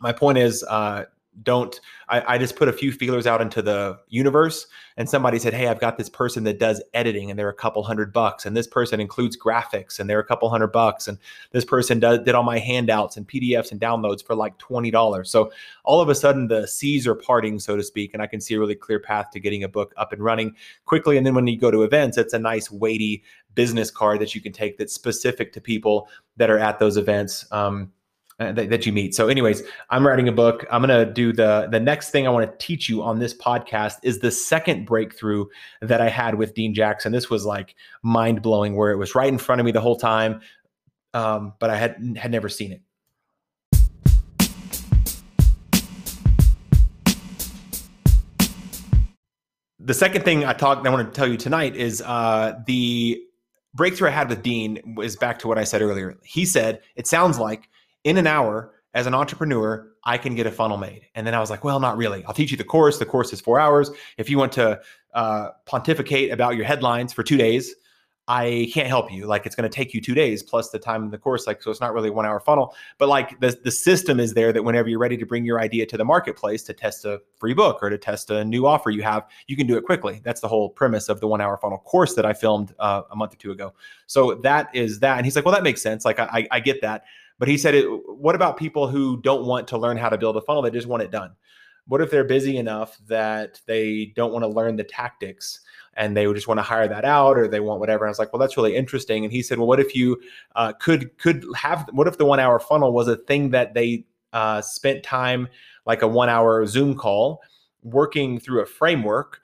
my 0.00 0.12
point 0.12 0.36
is, 0.36 0.62
uh, 0.64 1.04
don't 1.42 1.80
I, 2.08 2.34
I, 2.34 2.38
just 2.38 2.56
put 2.56 2.68
a 2.68 2.72
few 2.72 2.90
feelers 2.90 3.26
out 3.26 3.40
into 3.40 3.62
the 3.62 3.98
universe 4.08 4.66
and 4.96 5.08
somebody 5.08 5.38
said 5.38 5.54
hey 5.54 5.68
i've 5.68 5.80
got 5.80 5.96
this 5.96 6.08
person 6.08 6.42
that 6.44 6.58
does 6.58 6.82
editing 6.92 7.30
and 7.30 7.38
they're 7.38 7.48
a 7.48 7.54
couple 7.54 7.82
hundred 7.84 8.12
bucks 8.12 8.44
and 8.44 8.56
this 8.56 8.66
person 8.66 9.00
includes 9.00 9.38
graphics 9.38 10.00
and 10.00 10.10
they're 10.10 10.18
a 10.18 10.26
couple 10.26 10.50
hundred 10.50 10.72
bucks 10.72 11.06
and 11.06 11.18
this 11.52 11.64
person 11.64 12.00
does 12.00 12.18
did 12.20 12.34
all 12.34 12.42
my 12.42 12.58
handouts 12.58 13.16
and 13.16 13.28
pdfs 13.28 13.70
and 13.70 13.80
downloads 13.80 14.24
for 14.24 14.34
like 14.34 14.58
$20 14.58 15.26
so 15.26 15.52
all 15.84 16.00
of 16.00 16.08
a 16.08 16.14
sudden 16.14 16.48
the 16.48 16.66
seas 16.66 17.06
are 17.06 17.14
parting 17.14 17.60
so 17.60 17.76
to 17.76 17.82
speak 17.82 18.12
and 18.12 18.22
i 18.22 18.26
can 18.26 18.40
see 18.40 18.54
a 18.54 18.58
really 18.58 18.74
clear 18.74 18.98
path 18.98 19.30
to 19.32 19.38
getting 19.38 19.62
a 19.62 19.68
book 19.68 19.94
up 19.96 20.12
and 20.12 20.22
running 20.22 20.54
quickly 20.84 21.16
and 21.16 21.24
then 21.24 21.34
when 21.34 21.46
you 21.46 21.56
go 21.56 21.70
to 21.70 21.84
events 21.84 22.18
it's 22.18 22.34
a 22.34 22.38
nice 22.38 22.70
weighty 22.70 23.22
business 23.54 23.90
card 23.90 24.20
that 24.20 24.34
you 24.34 24.40
can 24.40 24.52
take 24.52 24.78
that's 24.78 24.92
specific 24.92 25.52
to 25.52 25.60
people 25.60 26.08
that 26.36 26.50
are 26.50 26.58
at 26.58 26.78
those 26.78 26.96
events 26.96 27.46
um, 27.52 27.92
uh, 28.40 28.52
that, 28.52 28.70
that, 28.70 28.86
you 28.86 28.92
meet. 28.92 29.14
So, 29.14 29.28
anyways, 29.28 29.62
I'm 29.90 30.06
writing 30.06 30.26
a 30.26 30.32
book. 30.32 30.64
I'm 30.70 30.80
gonna 30.80 31.04
do 31.04 31.30
the 31.30 31.68
the 31.70 31.78
next 31.78 32.10
thing 32.10 32.26
I 32.26 32.30
want 32.30 32.50
to 32.50 32.66
teach 32.66 32.88
you 32.88 33.02
on 33.02 33.18
this 33.18 33.34
podcast 33.34 33.96
is 34.02 34.20
the 34.20 34.30
second 34.30 34.86
breakthrough 34.86 35.44
that 35.82 36.00
I 36.00 36.08
had 36.08 36.36
with 36.36 36.54
Dean 36.54 36.72
Jackson. 36.72 37.12
This 37.12 37.28
was 37.28 37.44
like 37.44 37.74
mind 38.02 38.40
blowing, 38.40 38.76
where 38.76 38.92
it 38.92 38.96
was 38.96 39.14
right 39.14 39.28
in 39.28 39.36
front 39.36 39.60
of 39.60 39.66
me 39.66 39.72
the 39.72 39.80
whole 39.82 39.96
time, 39.96 40.40
um, 41.12 41.52
but 41.58 41.68
I 41.68 41.76
had 41.76 42.16
had 42.16 42.30
never 42.30 42.48
seen 42.48 42.72
it. 42.72 42.80
The 49.78 49.94
second 49.94 50.24
thing 50.24 50.46
I 50.46 50.54
talked, 50.54 50.86
I 50.86 50.90
want 50.90 51.12
to 51.12 51.14
tell 51.14 51.28
you 51.28 51.36
tonight 51.36 51.76
is 51.76 52.00
uh, 52.00 52.54
the 52.66 53.22
breakthrough 53.74 54.08
I 54.08 54.12
had 54.12 54.30
with 54.30 54.42
Dean 54.42 54.94
was 54.96 55.16
back 55.16 55.40
to 55.40 55.48
what 55.48 55.58
I 55.58 55.64
said 55.64 55.82
earlier. 55.82 56.16
He 56.22 56.46
said 56.46 56.80
it 56.96 57.06
sounds 57.06 57.38
like 57.38 57.68
in 58.04 58.16
an 58.16 58.26
hour 58.26 58.74
as 58.94 59.06
an 59.06 59.14
entrepreneur, 59.14 59.88
I 60.04 60.18
can 60.18 60.34
get 60.34 60.46
a 60.46 60.50
funnel 60.50 60.76
made. 60.76 61.06
And 61.14 61.26
then 61.26 61.34
I 61.34 61.40
was 61.40 61.50
like, 61.50 61.62
well, 61.62 61.78
not 61.78 61.96
really. 61.96 62.24
I'll 62.24 62.34
teach 62.34 62.50
you 62.50 62.56
the 62.56 62.64
course. 62.64 62.98
The 62.98 63.06
course 63.06 63.32
is 63.32 63.40
four 63.40 63.60
hours. 63.60 63.90
If 64.16 64.28
you 64.28 64.38
want 64.38 64.52
to 64.52 64.80
uh, 65.14 65.50
pontificate 65.66 66.32
about 66.32 66.56
your 66.56 66.64
headlines 66.64 67.12
for 67.12 67.22
two 67.22 67.36
days, 67.36 67.74
I 68.30 68.70
can't 68.72 68.86
help 68.86 69.12
you. 69.12 69.26
Like 69.26 69.44
it's 69.44 69.56
going 69.56 69.68
to 69.68 69.74
take 69.74 69.92
you 69.92 70.00
two 70.00 70.14
days 70.14 70.40
plus 70.40 70.70
the 70.70 70.78
time 70.78 71.02
in 71.02 71.10
the 71.10 71.18
course. 71.18 71.48
Like, 71.48 71.62
so 71.62 71.70
it's 71.70 71.80
not 71.80 71.92
really 71.92 72.10
one 72.10 72.24
hour 72.24 72.38
funnel, 72.38 72.76
but 72.96 73.08
like 73.08 73.40
the, 73.40 73.58
the 73.64 73.72
system 73.72 74.20
is 74.20 74.34
there 74.34 74.52
that 74.52 74.62
whenever 74.62 74.88
you're 74.88 75.00
ready 75.00 75.16
to 75.16 75.26
bring 75.26 75.44
your 75.44 75.60
idea 75.60 75.84
to 75.86 75.96
the 75.96 76.04
marketplace 76.04 76.62
to 76.64 76.72
test 76.72 77.04
a 77.04 77.20
free 77.36 77.54
book 77.54 77.82
or 77.82 77.90
to 77.90 77.98
test 77.98 78.30
a 78.30 78.44
new 78.44 78.66
offer 78.66 78.90
you 78.90 79.02
have, 79.02 79.26
you 79.48 79.56
can 79.56 79.66
do 79.66 79.76
it 79.76 79.84
quickly. 79.84 80.20
That's 80.22 80.40
the 80.40 80.46
whole 80.46 80.70
premise 80.70 81.08
of 81.08 81.18
the 81.18 81.26
one 81.26 81.40
hour 81.40 81.56
funnel 81.56 81.78
course 81.78 82.14
that 82.14 82.24
I 82.24 82.32
filmed 82.32 82.72
uh, 82.78 83.02
a 83.10 83.16
month 83.16 83.32
or 83.32 83.36
two 83.36 83.50
ago. 83.50 83.74
So 84.06 84.36
that 84.36 84.68
is 84.74 85.00
that. 85.00 85.16
And 85.16 85.26
he's 85.26 85.34
like, 85.34 85.44
well, 85.44 85.54
that 85.54 85.64
makes 85.64 85.82
sense. 85.82 86.04
Like 86.04 86.20
I, 86.20 86.46
I 86.52 86.60
get 86.60 86.82
that. 86.82 87.04
But 87.40 87.48
he 87.48 87.56
said, 87.56 87.86
what 88.06 88.34
about 88.34 88.58
people 88.58 88.86
who 88.86 89.18
don't 89.22 89.46
want 89.46 89.66
to 89.68 89.78
learn 89.78 89.96
how 89.96 90.10
to 90.10 90.18
build 90.18 90.36
a 90.36 90.42
funnel? 90.42 90.60
They 90.60 90.70
just 90.70 90.86
want 90.86 91.02
it 91.02 91.10
done. 91.10 91.32
What 91.88 92.02
if 92.02 92.10
they're 92.10 92.22
busy 92.22 92.58
enough 92.58 92.98
that 93.08 93.62
they 93.66 94.12
don't 94.14 94.30
want 94.30 94.42
to 94.42 94.48
learn 94.48 94.76
the 94.76 94.84
tactics 94.84 95.60
and 95.94 96.14
they 96.14 96.30
just 96.34 96.48
want 96.48 96.58
to 96.58 96.62
hire 96.62 96.86
that 96.86 97.06
out 97.06 97.38
or 97.38 97.48
they 97.48 97.60
want 97.60 97.80
whatever? 97.80 98.04
I 98.04 98.10
was 98.10 98.18
like, 98.18 98.30
well, 98.30 98.40
that's 98.40 98.58
really 98.58 98.76
interesting. 98.76 99.24
And 99.24 99.32
he 99.32 99.42
said, 99.42 99.56
well, 99.56 99.66
what 99.66 99.80
if 99.80 99.96
you 99.96 100.20
uh, 100.54 100.74
could 100.74 101.16
could 101.16 101.46
have? 101.56 101.88
What 101.92 102.06
if 102.06 102.18
the 102.18 102.26
one 102.26 102.40
hour 102.40 102.58
funnel 102.58 102.92
was 102.92 103.08
a 103.08 103.16
thing 103.16 103.50
that 103.50 103.72
they 103.72 104.04
uh, 104.34 104.60
spent 104.60 105.02
time 105.02 105.48
like 105.86 106.02
a 106.02 106.08
one 106.08 106.28
hour 106.28 106.66
Zoom 106.66 106.94
call 106.94 107.40
working 107.82 108.38
through 108.38 108.60
a 108.60 108.66
framework? 108.66 109.40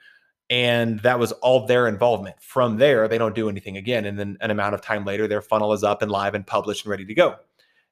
and 0.49 1.00
that 1.00 1.19
was 1.19 1.33
all 1.33 1.67
their 1.67 1.88
involvement. 1.88 2.37
From 2.41 2.76
there, 2.76 3.09
they 3.09 3.19
don't 3.19 3.35
do 3.35 3.49
anything 3.49 3.76
again. 3.76 4.05
And 4.05 4.17
then 4.17 4.38
an 4.41 4.53
amount 4.53 4.76
of 4.76 4.81
time 4.81 5.05
later, 5.05 5.26
their 5.26 5.43
funnel 5.43 5.73
is 5.73 5.83
up 5.83 6.03
and 6.03 6.11
live 6.12 6.37
and 6.37 6.47
published 6.47 6.85
and 6.85 6.91
ready 6.93 7.05
to 7.05 7.15
go 7.15 7.35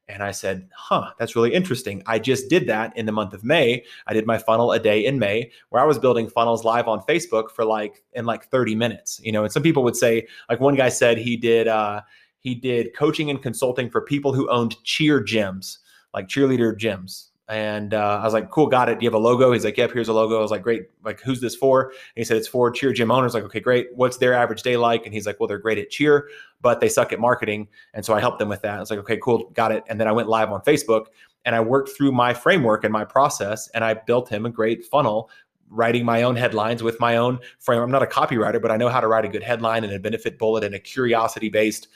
And 0.09 0.23
I 0.23 0.33
said, 0.33 0.69
huh, 0.77 1.13
that's 1.19 1.35
really 1.35 1.55
interesting. 1.55 2.03
I 2.07 2.19
just 2.19 2.51
did 2.51 2.67
that 2.67 2.97
in 2.97 3.07
the 3.07 3.13
month 3.13 3.33
of 3.33 3.43
May. 3.43 3.85
I 4.07 4.13
did 4.13 4.27
my 4.27 4.37
funnel 4.37 4.73
a 4.73 4.79
day 4.79 5.05
in 5.05 5.19
May 5.19 5.51
where 5.71 5.83
I 5.83 5.87
was 5.87 5.99
building 5.99 6.29
funnels 6.29 6.63
live 6.65 6.89
on 6.89 7.01
Facebook 7.01 7.51
for 7.51 7.65
like 7.65 8.03
in 8.13 8.27
like 8.27 8.45
30 8.51 8.75
minutes. 8.75 9.21
You 9.23 9.33
know, 9.33 9.45
and 9.45 9.53
some 9.53 9.63
people 9.63 9.83
would 9.85 9.97
say, 9.97 10.27
like 10.51 10.61
one 10.61 10.75
guy 10.75 10.91
said 10.91 11.17
he 11.17 11.37
did 11.37 11.69
uh 11.69 12.03
he 12.39 12.55
did 12.55 12.95
coaching 12.95 13.31
and 13.31 13.43
consulting 13.43 13.89
for 13.89 14.03
people 14.03 14.35
who 14.35 14.51
owned 14.51 14.83
cheer 14.85 15.23
gyms, 15.25 15.79
like 16.13 16.29
cheerleader 16.29 16.79
gyms. 16.79 17.29
And 17.49 17.93
uh, 17.93 18.21
I 18.21 18.25
was 18.25 18.33
like, 18.33 18.51
cool, 18.51 18.67
got 18.67 18.89
it. 18.89 18.99
Do 18.99 19.05
you 19.05 19.09
have 19.11 19.15
a 19.15 19.23
logo? 19.23 19.53
He's 19.53 19.65
like, 19.65 19.77
yep, 19.77 19.93
here's 19.93 20.09
a 20.09 20.15
logo. 20.15 20.39
I 20.39 20.41
was 20.41 20.51
like, 20.51 20.63
great. 20.63 20.85
Like, 21.05 21.21
who's 21.21 21.43
this 21.43 21.55
for? 21.55 21.91
And 21.91 21.95
he 22.15 22.25
said, 22.25 22.39
it's 22.39 22.49
for 22.49 22.71
cheer 22.71 22.93
gym 22.93 23.11
owners. 23.11 23.35
Like, 23.35 23.45
okay, 23.45 23.61
great. 23.61 23.89
What's 23.95 24.17
their 24.17 24.33
average 24.33 24.63
day 24.63 24.79
like? 24.79 25.05
And 25.05 25.13
he's 25.13 25.27
like, 25.27 25.39
well, 25.39 25.47
they're 25.47 25.59
great 25.59 25.77
at 25.77 25.91
cheer, 25.91 26.31
but 26.63 26.81
they 26.81 26.89
suck 26.89 27.13
at 27.13 27.21
marketing. 27.21 27.69
And 27.93 28.05
so 28.05 28.15
I 28.15 28.21
helped 28.21 28.39
them 28.39 28.49
with 28.49 28.63
that. 28.63 28.77
I 28.77 28.81
was 28.81 28.89
like, 28.89 29.01
okay, 29.01 29.19
cool, 29.23 29.51
got 29.53 29.73
it. 29.73 29.85
And 29.89 30.01
then 30.01 30.09
I 30.09 30.13
went 30.13 30.29
live 30.29 30.51
on 30.51 30.63
Facebook 30.63 31.07
and 31.45 31.55
I 31.55 31.61
worked 31.61 31.91
through 31.91 32.13
my 32.13 32.33
framework 32.33 32.85
and 32.85 32.93
my 32.93 33.05
process 33.05 33.69
and 33.69 33.85
I 33.85 33.93
built 33.93 34.31
him 34.31 34.47
a 34.47 34.51
great 34.51 34.87
funnel 34.87 35.29
writing 35.69 36.05
my 36.05 36.23
own 36.23 36.37
headlines 36.37 36.83
with 36.83 36.99
my 37.01 37.17
own 37.17 37.39
frame. 37.59 37.83
I'm 37.83 37.91
not 37.91 38.03
a 38.03 38.07
copywriter, 38.07 38.61
but 38.63 38.71
I 38.71 38.77
know 38.77 38.89
how 38.89 39.01
to 39.01 39.09
write 39.09 39.25
a 39.25 39.29
good 39.29 39.43
headline 39.43 39.85
and 39.85 39.93
a 39.93 39.99
benefit 39.99 40.39
bullet 40.39 40.65
and 40.65 40.75
a 40.75 40.79
curiosity 40.79 41.49
based 41.49 41.89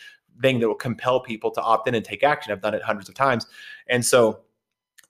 thing 0.43 0.61
that 0.61 0.69
will 0.69 0.75
compel 0.75 1.21
people 1.21 1.51
to 1.53 1.63
opt 1.63 1.89
in 1.89 1.95
and 1.95 2.05
take 2.05 2.23
action. 2.23 2.53
I've 2.53 2.61
done 2.61 2.75
it 2.75 2.83
hundreds 2.83 3.09
of 3.09 3.15
times. 3.15 3.47
And 3.89 4.05
so 4.05 4.41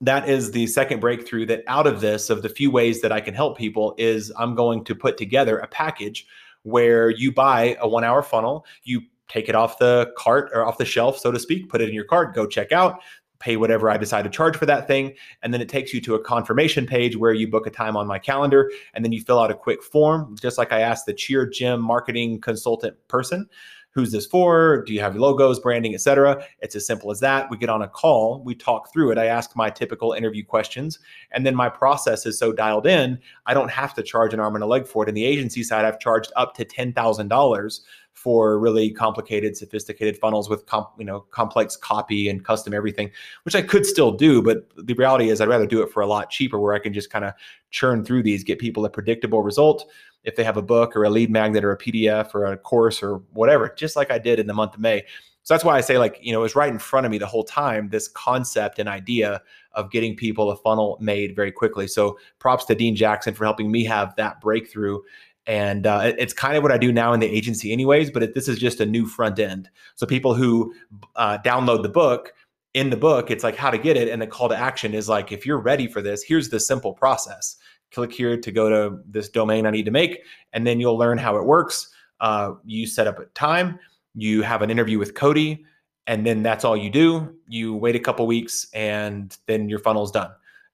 that 0.00 0.28
is 0.28 0.52
the 0.52 0.67
second 0.67 1.00
breakthrough 1.00 1.47
that 1.47 1.64
out 1.67 1.87
of 1.87 2.00
this 2.00 2.31
of 2.31 2.43
the 2.43 2.49
few 2.49 2.71
ways 2.71 3.00
that 3.00 3.12
I 3.12 3.21
can 3.21 3.35
help 3.35 3.59
people 3.59 3.95
is 3.99 4.33
I'm 4.38 4.55
going 4.55 4.85
to 4.85 4.95
put 4.95 5.17
together 5.17 5.59
a 5.59 5.67
package 5.67 6.26
where 6.62 7.11
you 7.11 7.33
buy 7.33 7.76
a 7.81 7.88
1 7.88 8.05
hour 8.05 8.23
funnel, 8.23 8.64
you 8.85 9.02
take 9.28 9.49
it 9.49 9.55
off 9.55 9.78
the 9.78 10.12
cart 10.17 10.50
or 10.55 10.64
off 10.64 10.78
the 10.78 10.85
shelf 10.85 11.19
so 11.19 11.33
to 11.33 11.38
speak, 11.38 11.69
put 11.69 11.81
it 11.81 11.88
in 11.88 11.95
your 11.95 12.05
cart, 12.05 12.35
go 12.35 12.47
check 12.47 12.73
out, 12.73 13.00
pay 13.40 13.57
whatever 13.57 13.90
I 13.90 13.97
decide 13.97 14.23
to 14.23 14.31
charge 14.31 14.57
for 14.57 14.67
that 14.67 14.87
thing. 14.87 15.14
And 15.43 15.52
then 15.52 15.61
it 15.61 15.69
takes 15.69 15.93
you 15.93 16.00
to 16.02 16.14
a 16.14 16.23
confirmation 16.23 16.87
page 16.87 17.17
where 17.17 17.33
you 17.33 17.49
book 17.49 17.67
a 17.67 17.71
time 17.71 17.97
on 17.97 18.07
my 18.07 18.19
calendar 18.19 18.71
and 18.95 19.05
then 19.05 19.12
you 19.12 19.21
fill 19.21 19.38
out 19.38 19.50
a 19.50 19.55
quick 19.55 19.83
form, 19.83 20.37
just 20.40 20.59
like 20.59 20.73
I 20.73 20.81
asked 20.81 21.07
the 21.07 21.14
Cheer 21.14 21.47
Gym 21.47 21.81
marketing 21.81 22.40
consultant 22.40 22.97
person 23.09 23.49
who's 23.90 24.12
this 24.12 24.26
for? 24.26 24.85
Do 24.85 24.92
you 24.92 25.00
have 25.00 25.14
your 25.14 25.23
logos, 25.23 25.59
branding, 25.59 25.95
etc.? 25.95 26.45
It's 26.61 26.76
as 26.76 26.87
simple 26.87 27.11
as 27.11 27.21
that. 27.21 27.50
We 27.50 27.57
get 27.57 27.68
on 27.68 27.83
a 27.83 27.88
call, 27.88 28.42
we 28.45 28.54
talk 28.54 28.92
through 28.92 29.12
it. 29.12 29.18
I 29.18 29.26
ask 29.26 29.57
my 29.57 29.71
typical 29.71 30.12
interview 30.12 30.45
questions, 30.45 30.99
and 31.33 31.45
then 31.45 31.54
my 31.54 31.68
process 31.68 32.26
is 32.26 32.38
so 32.38 32.52
dialed 32.52 32.87
in, 32.87 33.18
I 33.47 33.54
don't 33.54 33.71
have 33.71 33.95
to 33.95 34.02
charge 34.02 34.35
an 34.35 34.40
arm 34.40 34.54
and 34.54 34.64
a 34.64 34.66
leg 34.66 34.87
for 34.87 35.02
it. 35.02 35.09
In 35.09 35.14
the 35.14 35.25
agency 35.25 35.62
side, 35.62 35.85
I've 35.85 36.00
charged 36.00 36.33
up 36.37 36.54
to 36.54 36.64
ten 36.64 36.92
thousand 36.92 37.28
dollars 37.28 37.83
for 38.28 38.58
really 38.58 38.90
complicated, 38.90 39.56
sophisticated 39.56 40.18
funnels 40.18 40.50
with 40.50 40.66
comp, 40.66 40.90
you 40.99 41.04
know 41.06 41.20
complex 41.30 41.78
copy 41.78 42.28
and 42.28 42.44
custom 42.44 42.75
everything, 42.75 43.11
which 43.44 43.54
I 43.54 43.62
could 43.62 43.87
still 43.87 44.11
do. 44.11 44.42
But 44.42 44.68
the 44.76 44.92
reality 44.92 45.30
is, 45.30 45.40
I'd 45.40 45.49
rather 45.49 45.64
do 45.64 45.80
it 45.80 45.90
for 45.90 46.02
a 46.02 46.06
lot 46.06 46.28
cheaper, 46.28 46.61
where 46.61 46.75
I 46.75 46.78
can 46.78 46.92
just 46.92 47.08
kind 47.08 47.25
of 47.25 47.32
churn 47.70 48.04
through 48.04 48.23
these, 48.25 48.44
get 48.44 48.58
people 48.58 48.85
a 48.85 48.90
predictable 48.90 49.42
result. 49.42 49.90
If 50.25 50.37
they 50.37 50.44
have 50.44 50.58
a 50.58 50.62
book 50.62 50.94
or 50.94 51.04
a 51.04 51.08
lead 51.08 51.30
magnet 51.30 51.64
or 51.64 51.73
a 51.73 51.78
PDF 51.78 52.35
or 52.35 52.44
a 52.44 52.58
course 52.58 53.02
or 53.02 53.23
whatever, 53.32 53.73
just 53.75 53.97
like 53.97 54.11
I 54.11 54.18
did 54.18 54.38
in 54.38 54.47
the 54.47 54.52
month 54.52 54.75
of 54.75 54.80
May. 54.80 55.06
So 55.44 55.54
that's 55.54 55.64
why 55.64 55.78
I 55.78 55.80
say, 55.80 55.97
like, 55.97 56.18
you 56.20 56.32
know, 56.32 56.40
it 56.40 56.42
was 56.42 56.54
right 56.54 56.70
in 56.70 56.78
front 56.78 57.06
of 57.06 57.11
me 57.11 57.16
the 57.16 57.25
whole 57.25 57.44
time, 57.44 57.88
this 57.88 58.08
concept 58.08 58.78
and 58.78 58.90
idea 58.90 59.40
of 59.73 59.90
getting 59.90 60.14
people 60.14 60.50
a 60.50 60.56
funnel 60.56 60.99
made 61.00 61.35
very 61.35 61.50
quickly. 61.50 61.88
So 61.88 62.18
props 62.40 62.66
to 62.66 62.75
Dean 62.75 62.94
Jackson 62.94 63.32
for 63.32 63.47
helping 63.47 63.70
me 63.70 63.85
have 63.85 64.14
that 64.16 64.42
breakthrough 64.42 65.00
and 65.49 65.87
uh, 65.87 66.12
it's 66.19 66.35
kind 66.35 66.57
of 66.57 66.62
what 66.62 66.71
I 66.71 66.78
do 66.78 66.93
now 66.93 67.14
in 67.14 67.21
the 67.21 67.26
agency, 67.26 67.73
anyways. 67.73 68.11
But 68.11 68.23
it, 68.23 68.35
this 68.35 68.47
is 68.47 68.59
just 68.59 68.81
a 68.81 68.87
new 68.87 69.07
front 69.07 69.38
end. 69.38 69.69
So 69.97 70.07
people 70.07 70.35
who 70.35 70.75
uh, 71.17 71.38
download 71.38 71.83
the 71.83 71.88
book, 71.88 72.35
in 72.75 72.90
the 72.90 72.97
book, 72.97 73.31
it's 73.31 73.43
like 73.43 73.57
how 73.57 73.71
to 73.71 73.78
get 73.78 73.97
it, 73.97 74.09
and 74.09 74.21
the 74.21 74.26
call 74.26 74.50
to 74.50 74.57
action 74.57 74.95
is 74.95 75.09
like, 75.09 75.33
if 75.33 75.47
you're 75.47 75.59
ready 75.59 75.88
for 75.88 76.02
this, 76.02 76.23
here's 76.23 76.50
the 76.50 76.61
simple 76.61 76.93
process. 76.93 77.57
Click 77.93 78.12
here 78.12 78.37
to 78.37 78.52
go 78.52 78.69
to 78.69 78.99
this 79.09 79.31
domain 79.31 79.64
I 79.67 79.71
need 79.71 79.87
to 79.87 79.90
make, 79.90 80.21
and 80.52 80.67
then 80.67 80.78
you'll 80.78 80.99
learn 80.99 81.17
how 81.17 81.37
it 81.38 81.45
works. 81.45 81.88
Uh, 82.21 82.52
you 82.64 82.87
set 82.87 83.07
up 83.07 83.19
a 83.19 83.25
time, 83.26 83.78
you 84.14 84.43
have 84.43 84.61
an 84.61 84.71
interview 84.71 84.99
with 84.99 85.14
Cody, 85.14 85.64
and 86.07 86.26
then 86.26 86.43
that's 86.43 86.64
all 86.64 86.76
you 86.76 86.90
do. 86.90 87.35
You 87.49 87.75
wait 87.75 87.97
a 87.97 88.00
couple 88.00 88.26
weeks, 88.26 88.67
and 88.75 89.35
then 89.47 89.71
your 89.71 89.78
funnel's 89.78 90.12
done 90.12 90.31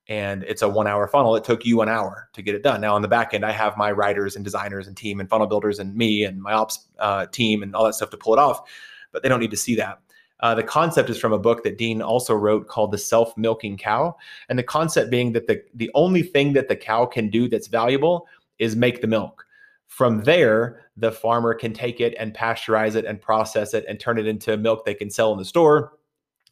and 0.08 0.42
it's 0.44 0.62
a 0.62 0.68
one 0.68 0.86
hour 0.86 1.06
funnel. 1.08 1.34
It 1.36 1.44
took 1.44 1.64
you 1.64 1.80
an 1.80 1.88
hour 1.88 2.28
to 2.34 2.42
get 2.42 2.54
it 2.54 2.62
done. 2.62 2.80
Now 2.80 2.94
on 2.94 3.02
the 3.02 3.08
back 3.08 3.32
end, 3.32 3.44
I 3.44 3.52
have 3.52 3.76
my 3.76 3.90
writers 3.90 4.36
and 4.36 4.44
designers 4.44 4.86
and 4.86 4.96
team 4.96 5.20
and 5.20 5.28
funnel 5.28 5.46
builders 5.46 5.78
and 5.78 5.94
me 5.94 6.24
and 6.24 6.42
my 6.42 6.52
ops 6.52 6.86
uh, 6.98 7.26
team 7.26 7.62
and 7.62 7.74
all 7.74 7.84
that 7.84 7.94
stuff 7.94 8.10
to 8.10 8.16
pull 8.16 8.34
it 8.34 8.38
off, 8.38 8.68
but 9.12 9.22
they 9.22 9.28
don't 9.28 9.40
need 9.40 9.50
to 9.50 9.56
see 9.56 9.74
that. 9.76 10.00
Uh, 10.40 10.54
the 10.54 10.62
concept 10.62 11.08
is 11.08 11.16
from 11.16 11.32
a 11.32 11.38
book 11.38 11.62
that 11.64 11.78
Dean 11.78 12.02
also 12.02 12.34
wrote 12.34 12.68
called 12.68 12.92
The 12.92 12.98
Self 12.98 13.36
Milking 13.36 13.78
Cow. 13.78 14.14
And 14.48 14.58
the 14.58 14.62
concept 14.64 15.10
being 15.10 15.32
that 15.32 15.46
the, 15.46 15.62
the 15.74 15.90
only 15.94 16.22
thing 16.22 16.52
that 16.52 16.68
the 16.68 16.76
cow 16.76 17.06
can 17.06 17.30
do 17.30 17.48
that's 17.48 17.68
valuable 17.68 18.26
is 18.58 18.76
make 18.76 19.00
the 19.00 19.06
milk. 19.06 19.46
From 19.86 20.22
there, 20.22 20.82
the 20.96 21.12
farmer 21.12 21.54
can 21.54 21.72
take 21.72 22.00
it 22.00 22.14
and 22.18 22.34
pasteurize 22.34 22.94
it 22.94 23.04
and 23.04 23.20
process 23.20 23.74
it 23.74 23.84
and 23.88 23.98
turn 23.98 24.18
it 24.18 24.26
into 24.26 24.56
milk 24.56 24.84
they 24.84 24.94
can 24.94 25.08
sell 25.08 25.32
in 25.32 25.38
the 25.38 25.44
store 25.44 25.92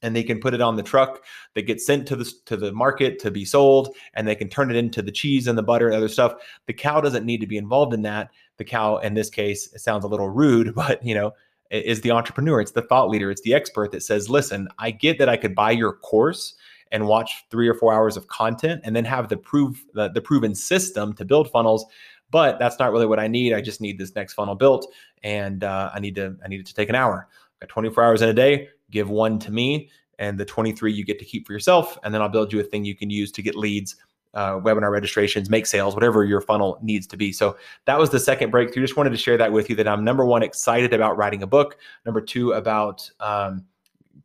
and 0.02 0.14
they 0.14 0.22
can 0.22 0.40
put 0.40 0.54
it 0.54 0.60
on 0.60 0.76
the 0.76 0.82
truck 0.82 1.24
that 1.54 1.62
gets 1.62 1.86
sent 1.86 2.06
to 2.08 2.16
the 2.16 2.30
to 2.46 2.56
the 2.56 2.72
market 2.72 3.18
to 3.20 3.30
be 3.30 3.44
sold 3.44 3.94
and 4.14 4.26
they 4.26 4.34
can 4.34 4.48
turn 4.48 4.70
it 4.70 4.76
into 4.76 5.02
the 5.02 5.12
cheese 5.12 5.46
and 5.46 5.56
the 5.56 5.62
butter 5.62 5.86
and 5.86 5.96
other 5.96 6.08
stuff. 6.08 6.34
The 6.66 6.72
cow 6.72 7.00
doesn't 7.00 7.26
need 7.26 7.40
to 7.40 7.46
be 7.46 7.56
involved 7.56 7.94
in 7.94 8.02
that. 8.02 8.30
The 8.58 8.64
cow 8.64 8.98
in 8.98 9.14
this 9.14 9.30
case 9.30 9.72
it 9.72 9.80
sounds 9.80 10.04
a 10.04 10.08
little 10.08 10.28
rude 10.28 10.74
but 10.76 11.04
you 11.04 11.14
know 11.14 11.32
is 11.70 12.02
the 12.02 12.10
entrepreneur 12.10 12.60
it's 12.60 12.72
the 12.72 12.82
thought 12.82 13.08
leader 13.08 13.30
it's 13.30 13.40
the 13.42 13.54
expert 13.54 13.90
that 13.92 14.02
says 14.02 14.28
listen 14.28 14.68
i 14.78 14.90
get 14.90 15.18
that 15.18 15.30
i 15.30 15.38
could 15.38 15.54
buy 15.54 15.70
your 15.70 15.94
course 15.94 16.54
and 16.92 17.06
watch 17.06 17.46
three 17.50 17.66
or 17.66 17.74
four 17.74 17.94
hours 17.94 18.16
of 18.16 18.28
content 18.28 18.82
and 18.84 18.94
then 18.94 19.06
have 19.06 19.30
the 19.30 19.38
proof 19.38 19.82
the, 19.94 20.10
the 20.10 20.20
proven 20.20 20.54
system 20.54 21.14
to 21.14 21.24
build 21.24 21.50
funnels 21.50 21.86
but 22.32 22.58
that's 22.58 22.78
not 22.78 22.90
really 22.90 23.06
what 23.06 23.20
i 23.20 23.28
need. 23.28 23.52
I 23.52 23.60
just 23.60 23.80
need 23.80 23.98
this 23.98 24.14
next 24.16 24.34
funnel 24.34 24.56
built 24.56 24.92
and 25.22 25.62
uh, 25.62 25.90
i 25.94 26.00
need 26.00 26.16
to 26.16 26.36
i 26.44 26.48
need 26.48 26.60
it 26.60 26.66
to 26.66 26.74
take 26.74 26.88
an 26.88 26.96
hour. 26.96 27.28
Got 27.60 27.68
24 27.68 28.02
hours 28.02 28.22
in 28.22 28.28
a 28.28 28.34
day 28.34 28.68
give 28.92 29.10
one 29.10 29.38
to 29.40 29.50
me, 29.50 29.90
and 30.18 30.38
the 30.38 30.44
23 30.44 30.92
you 30.92 31.04
get 31.04 31.18
to 31.18 31.24
keep 31.24 31.46
for 31.46 31.52
yourself. 31.52 31.98
And 32.04 32.14
then 32.14 32.22
I'll 32.22 32.28
build 32.28 32.52
you 32.52 32.60
a 32.60 32.62
thing 32.62 32.84
you 32.84 32.94
can 32.94 33.10
use 33.10 33.32
to 33.32 33.42
get 33.42 33.56
leads, 33.56 33.96
uh, 34.34 34.60
webinar 34.60 34.90
registrations, 34.90 35.50
make 35.50 35.66
sales, 35.66 35.94
whatever 35.94 36.24
your 36.24 36.40
funnel 36.40 36.78
needs 36.82 37.06
to 37.08 37.16
be. 37.16 37.32
So 37.32 37.56
that 37.86 37.98
was 37.98 38.10
the 38.10 38.20
second 38.20 38.50
breakthrough. 38.50 38.82
Just 38.82 38.96
wanted 38.96 39.10
to 39.10 39.16
share 39.16 39.36
that 39.36 39.52
with 39.52 39.68
you 39.68 39.76
that 39.76 39.88
I'm 39.88 40.04
number 40.04 40.24
one, 40.24 40.42
excited 40.42 40.94
about 40.94 41.16
writing 41.16 41.42
a 41.42 41.46
book. 41.46 41.76
Number 42.06 42.20
two, 42.20 42.52
about 42.52 43.10
um, 43.20 43.64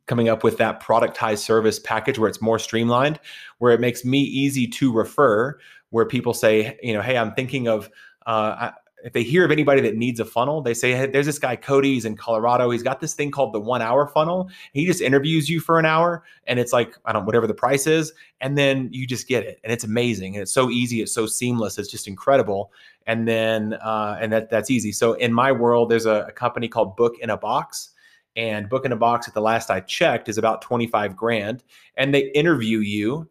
coming 0.06 0.28
up 0.28 0.44
with 0.44 0.56
that 0.58 0.82
productized 0.82 1.38
service 1.38 1.78
package 1.78 2.18
where 2.18 2.28
it's 2.28 2.40
more 2.40 2.58
streamlined, 2.58 3.18
where 3.58 3.72
it 3.72 3.80
makes 3.80 4.04
me 4.04 4.20
easy 4.20 4.66
to 4.66 4.92
refer, 4.92 5.58
where 5.90 6.06
people 6.06 6.34
say, 6.34 6.78
you 6.82 6.94
know, 6.94 7.02
hey, 7.02 7.16
I'm 7.16 7.32
thinking 7.32 7.68
of, 7.68 7.90
uh, 8.26 8.70
if 9.04 9.12
they 9.12 9.22
hear 9.22 9.44
of 9.44 9.50
anybody 9.50 9.80
that 9.82 9.96
needs 9.96 10.18
a 10.18 10.24
funnel, 10.24 10.60
they 10.60 10.74
say, 10.74 10.92
hey, 10.92 11.06
there's 11.06 11.26
this 11.26 11.38
guy, 11.38 11.54
Cody, 11.54 11.94
he's 11.94 12.04
in 12.04 12.16
Colorado. 12.16 12.70
He's 12.70 12.82
got 12.82 13.00
this 13.00 13.14
thing 13.14 13.30
called 13.30 13.52
the 13.52 13.60
one 13.60 13.80
hour 13.80 14.06
funnel. 14.08 14.50
He 14.72 14.86
just 14.86 15.00
interviews 15.00 15.48
you 15.48 15.60
for 15.60 15.78
an 15.78 15.86
hour 15.86 16.24
and 16.46 16.58
it's 16.58 16.72
like, 16.72 16.96
I 17.04 17.12
don't 17.12 17.24
whatever 17.24 17.46
the 17.46 17.54
price 17.54 17.86
is. 17.86 18.12
And 18.40 18.58
then 18.58 18.88
you 18.92 19.06
just 19.06 19.28
get 19.28 19.44
it. 19.44 19.60
And 19.62 19.72
it's 19.72 19.84
amazing. 19.84 20.34
And 20.34 20.42
it's 20.42 20.52
so 20.52 20.70
easy. 20.70 21.00
It's 21.00 21.12
so 21.12 21.26
seamless. 21.26 21.78
It's 21.78 21.90
just 21.90 22.08
incredible. 22.08 22.72
And 23.06 23.26
then, 23.26 23.74
uh, 23.74 24.18
and 24.20 24.32
that 24.32 24.50
that's 24.50 24.70
easy. 24.70 24.92
So 24.92 25.12
in 25.14 25.32
my 25.32 25.52
world, 25.52 25.90
there's 25.90 26.06
a, 26.06 26.26
a 26.28 26.32
company 26.32 26.68
called 26.68 26.96
Book 26.96 27.14
in 27.20 27.30
a 27.30 27.36
Box. 27.36 27.90
And 28.36 28.68
Book 28.68 28.84
in 28.84 28.92
a 28.92 28.96
Box 28.96 29.26
at 29.26 29.34
the 29.34 29.40
last 29.40 29.70
I 29.70 29.80
checked 29.80 30.28
is 30.28 30.38
about 30.38 30.62
25 30.62 31.16
grand. 31.16 31.64
And 31.96 32.14
they 32.14 32.30
interview 32.32 32.78
you 32.78 33.28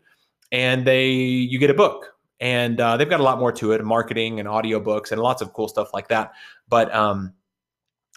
and 0.52 0.86
they, 0.86 1.10
you 1.12 1.60
get 1.60 1.70
a 1.70 1.74
book 1.74 2.17
and 2.40 2.80
uh, 2.80 2.98
they've 2.98 3.10
got 3.10 3.20
a 3.20 3.24
lot 3.24 3.40
more 3.40 3.52
to 3.54 3.72
it 3.72 3.84
marketing 3.84 4.40
and 4.40 4.48
audiobooks 4.48 5.12
and 5.12 5.22
lots 5.22 5.42
of 5.42 5.54
cool 5.54 5.68
stuff 5.68 5.94
like 5.94 6.08
that. 6.10 6.34
But 6.68 6.94
um, 6.94 7.34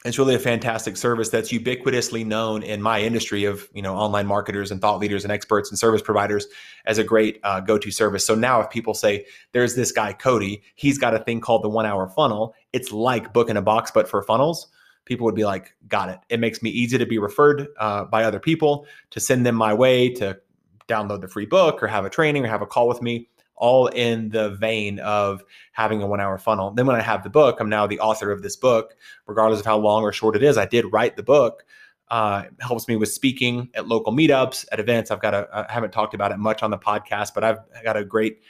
it's 0.04 0.18
really 0.18 0.34
a 0.34 0.38
fantastic 0.38 0.96
service 0.96 1.28
that's 1.28 1.52
ubiquitously 1.52 2.24
known 2.24 2.62
in 2.62 2.80
my 2.80 3.00
industry 3.00 3.44
of 3.44 3.68
you 3.74 3.82
know 3.82 3.94
online 3.94 4.26
marketers 4.26 4.70
and 4.70 4.80
thought 4.80 4.98
leaders 4.98 5.24
and 5.24 5.32
experts 5.32 5.70
and 5.70 5.78
service 5.78 6.02
providers 6.02 6.46
as 6.86 6.98
a 6.98 7.04
great 7.04 7.40
uh, 7.44 7.60
go-to 7.60 7.90
service. 7.90 8.26
So 8.26 8.34
now 8.34 8.60
if 8.60 8.70
people 8.70 8.94
say 8.94 9.26
there's 9.52 9.74
this 9.74 9.92
guy 9.92 10.12
cody. 10.12 10.62
He's 10.74 10.98
got 10.98 11.14
a 11.14 11.18
thing 11.18 11.40
called 11.40 11.64
the 11.64 11.68
one 11.68 11.86
hour 11.86 12.08
funnel. 12.08 12.54
It's 12.72 12.92
like 12.92 13.32
book 13.32 13.50
in 13.50 13.56
a 13.56 13.62
box 13.62 13.90
but 13.90 14.08
for 14.08 14.22
funnels 14.22 14.68
people 15.06 15.24
would 15.24 15.34
be 15.34 15.44
like 15.44 15.74
got 15.88 16.08
it. 16.08 16.20
It 16.28 16.40
makes 16.40 16.62
me 16.62 16.70
easy 16.70 16.98
to 16.98 17.06
be 17.06 17.18
referred 17.18 17.66
uh, 17.78 18.04
by 18.04 18.24
other 18.24 18.38
people 18.38 18.86
to 19.10 19.18
send 19.18 19.44
them 19.44 19.56
my 19.56 19.74
way 19.74 20.10
to 20.14 20.38
download 20.88 21.20
the 21.20 21.28
free 21.28 21.46
book 21.46 21.82
or 21.82 21.86
have 21.86 22.04
a 22.04 22.10
training 22.10 22.44
or 22.44 22.48
have 22.48 22.62
a 22.62 22.66
call 22.66 22.88
with 22.88 23.00
me 23.00 23.28
all 23.60 23.86
in 23.88 24.30
the 24.30 24.50
vein 24.50 24.98
of 25.00 25.44
having 25.72 26.02
a 26.02 26.06
one 26.06 26.20
hour 26.20 26.38
funnel. 26.38 26.72
Then 26.72 26.86
when 26.86 26.96
I 26.96 27.02
have 27.02 27.22
the 27.22 27.30
book, 27.30 27.60
I'm 27.60 27.68
now 27.68 27.86
the 27.86 28.00
author 28.00 28.32
of 28.32 28.42
this 28.42 28.56
book, 28.56 28.96
regardless 29.26 29.60
of 29.60 29.66
how 29.66 29.78
long 29.78 30.02
or 30.02 30.12
short 30.12 30.34
it 30.34 30.42
is. 30.42 30.58
I 30.58 30.66
did 30.66 30.92
write 30.92 31.16
the 31.16 31.22
book. 31.22 31.64
Uh, 32.08 32.44
helps 32.58 32.88
me 32.88 32.96
with 32.96 33.12
speaking 33.12 33.68
at 33.74 33.86
local 33.86 34.12
meetups, 34.12 34.64
at 34.72 34.80
events. 34.80 35.12
I've 35.12 35.22
got 35.22 35.32
a, 35.32 35.48
I 35.52 35.72
haven't 35.72 35.92
talked 35.92 36.12
about 36.12 36.32
it 36.32 36.38
much 36.38 36.60
on 36.60 36.72
the 36.72 36.78
podcast, 36.78 37.34
but 37.34 37.44
I've 37.44 37.58
got 37.84 37.96
a 37.96 38.04
great, 38.04 38.40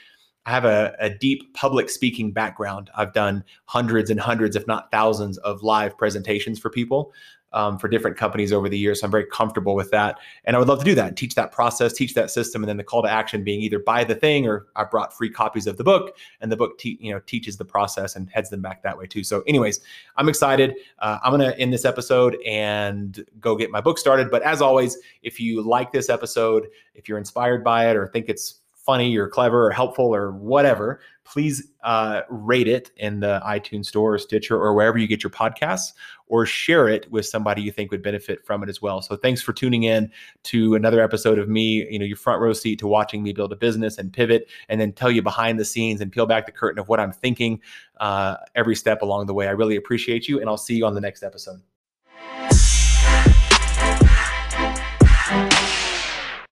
I 0.47 0.49
have 0.49 0.65
a, 0.65 0.95
a 0.99 1.11
deep 1.11 1.53
public 1.53 1.91
speaking 1.91 2.31
background. 2.31 2.89
I've 2.95 3.13
done 3.13 3.43
hundreds 3.65 4.09
and 4.09 4.19
hundreds, 4.19 4.55
if 4.55 4.65
not 4.65 4.89
thousands, 4.89 5.37
of 5.39 5.61
live 5.61 5.95
presentations 5.95 6.57
for 6.57 6.71
people 6.71 7.13
um, 7.53 7.77
for 7.77 7.87
different 7.87 8.17
companies 8.17 8.53
over 8.53 8.69
the 8.69 8.77
years. 8.77 9.01
So 9.01 9.05
I'm 9.05 9.11
very 9.11 9.25
comfortable 9.25 9.75
with 9.75 9.91
that. 9.91 10.17
And 10.45 10.55
I 10.55 10.59
would 10.59 10.67
love 10.67 10.79
to 10.79 10.85
do 10.85 10.95
that, 10.95 11.15
teach 11.15 11.35
that 11.35 11.51
process, 11.51 11.93
teach 11.93 12.13
that 12.13 12.31
system, 12.31 12.63
and 12.63 12.69
then 12.69 12.77
the 12.77 12.83
call 12.83 13.03
to 13.03 13.09
action 13.09 13.43
being 13.43 13.61
either 13.61 13.79
buy 13.79 14.03
the 14.03 14.15
thing 14.15 14.47
or 14.47 14.67
I 14.75 14.83
brought 14.83 15.15
free 15.15 15.29
copies 15.29 15.67
of 15.67 15.77
the 15.77 15.83
book, 15.83 16.17
and 16.39 16.51
the 16.51 16.57
book 16.57 16.77
te- 16.77 16.97
you 17.01 17.13
know 17.13 17.19
teaches 17.19 17.57
the 17.57 17.65
process 17.65 18.15
and 18.15 18.29
heads 18.29 18.49
them 18.49 18.61
back 18.61 18.83
that 18.83 18.97
way 18.97 19.05
too. 19.05 19.23
So, 19.23 19.41
anyways, 19.47 19.81
I'm 20.17 20.29
excited. 20.29 20.75
Uh, 20.99 21.19
I'm 21.23 21.31
gonna 21.31 21.51
end 21.57 21.73
this 21.73 21.85
episode 21.85 22.37
and 22.45 23.23
go 23.39 23.55
get 23.55 23.71
my 23.71 23.81
book 23.81 23.97
started. 23.97 24.31
But 24.31 24.41
as 24.43 24.61
always, 24.61 24.97
if 25.23 25.39
you 25.39 25.61
like 25.61 25.91
this 25.91 26.09
episode, 26.09 26.67
if 26.95 27.09
you're 27.09 27.17
inspired 27.17 27.63
by 27.63 27.89
it 27.89 27.95
or 27.95 28.07
think 28.07 28.29
it's 28.29 28.60
funny 28.85 29.15
or 29.15 29.27
clever 29.27 29.67
or 29.67 29.71
helpful 29.71 30.13
or 30.13 30.31
whatever, 30.31 30.99
please 31.23 31.71
uh, 31.83 32.21
rate 32.29 32.67
it 32.67 32.91
in 32.97 33.19
the 33.19 33.41
iTunes 33.45 33.85
store 33.85 34.15
or 34.15 34.17
Stitcher 34.17 34.57
or 34.57 34.73
wherever 34.73 34.97
you 34.97 35.07
get 35.07 35.23
your 35.23 35.29
podcasts, 35.29 35.93
or 36.27 36.45
share 36.45 36.87
it 36.87 37.09
with 37.11 37.25
somebody 37.25 37.61
you 37.61 37.71
think 37.71 37.91
would 37.91 38.01
benefit 38.01 38.45
from 38.45 38.63
it 38.63 38.69
as 38.69 38.81
well. 38.81 39.01
So 39.01 39.15
thanks 39.15 39.41
for 39.41 39.53
tuning 39.53 39.83
in 39.83 40.11
to 40.43 40.75
another 40.75 41.01
episode 41.01 41.39
of 41.39 41.47
me, 41.47 41.87
you 41.89 41.99
know, 41.99 42.05
your 42.05 42.17
front 42.17 42.41
row 42.41 42.53
seat 42.53 42.79
to 42.79 42.87
watching 42.87 43.21
me 43.21 43.33
build 43.33 43.53
a 43.53 43.55
business 43.55 43.97
and 43.97 44.11
pivot 44.11 44.49
and 44.67 44.81
then 44.81 44.93
tell 44.93 45.11
you 45.11 45.21
behind 45.21 45.59
the 45.59 45.65
scenes 45.65 46.01
and 46.01 46.11
peel 46.11 46.25
back 46.25 46.45
the 46.45 46.51
curtain 46.51 46.79
of 46.79 46.89
what 46.89 46.99
I'm 46.99 47.11
thinking 47.11 47.61
uh, 47.99 48.37
every 48.55 48.75
step 48.75 49.01
along 49.01 49.27
the 49.27 49.33
way. 49.33 49.47
I 49.47 49.51
really 49.51 49.75
appreciate 49.75 50.27
you, 50.27 50.39
and 50.39 50.49
I'll 50.49 50.57
see 50.57 50.75
you 50.75 50.85
on 50.85 50.95
the 50.95 51.01
next 51.01 51.23
episode. 51.23 51.61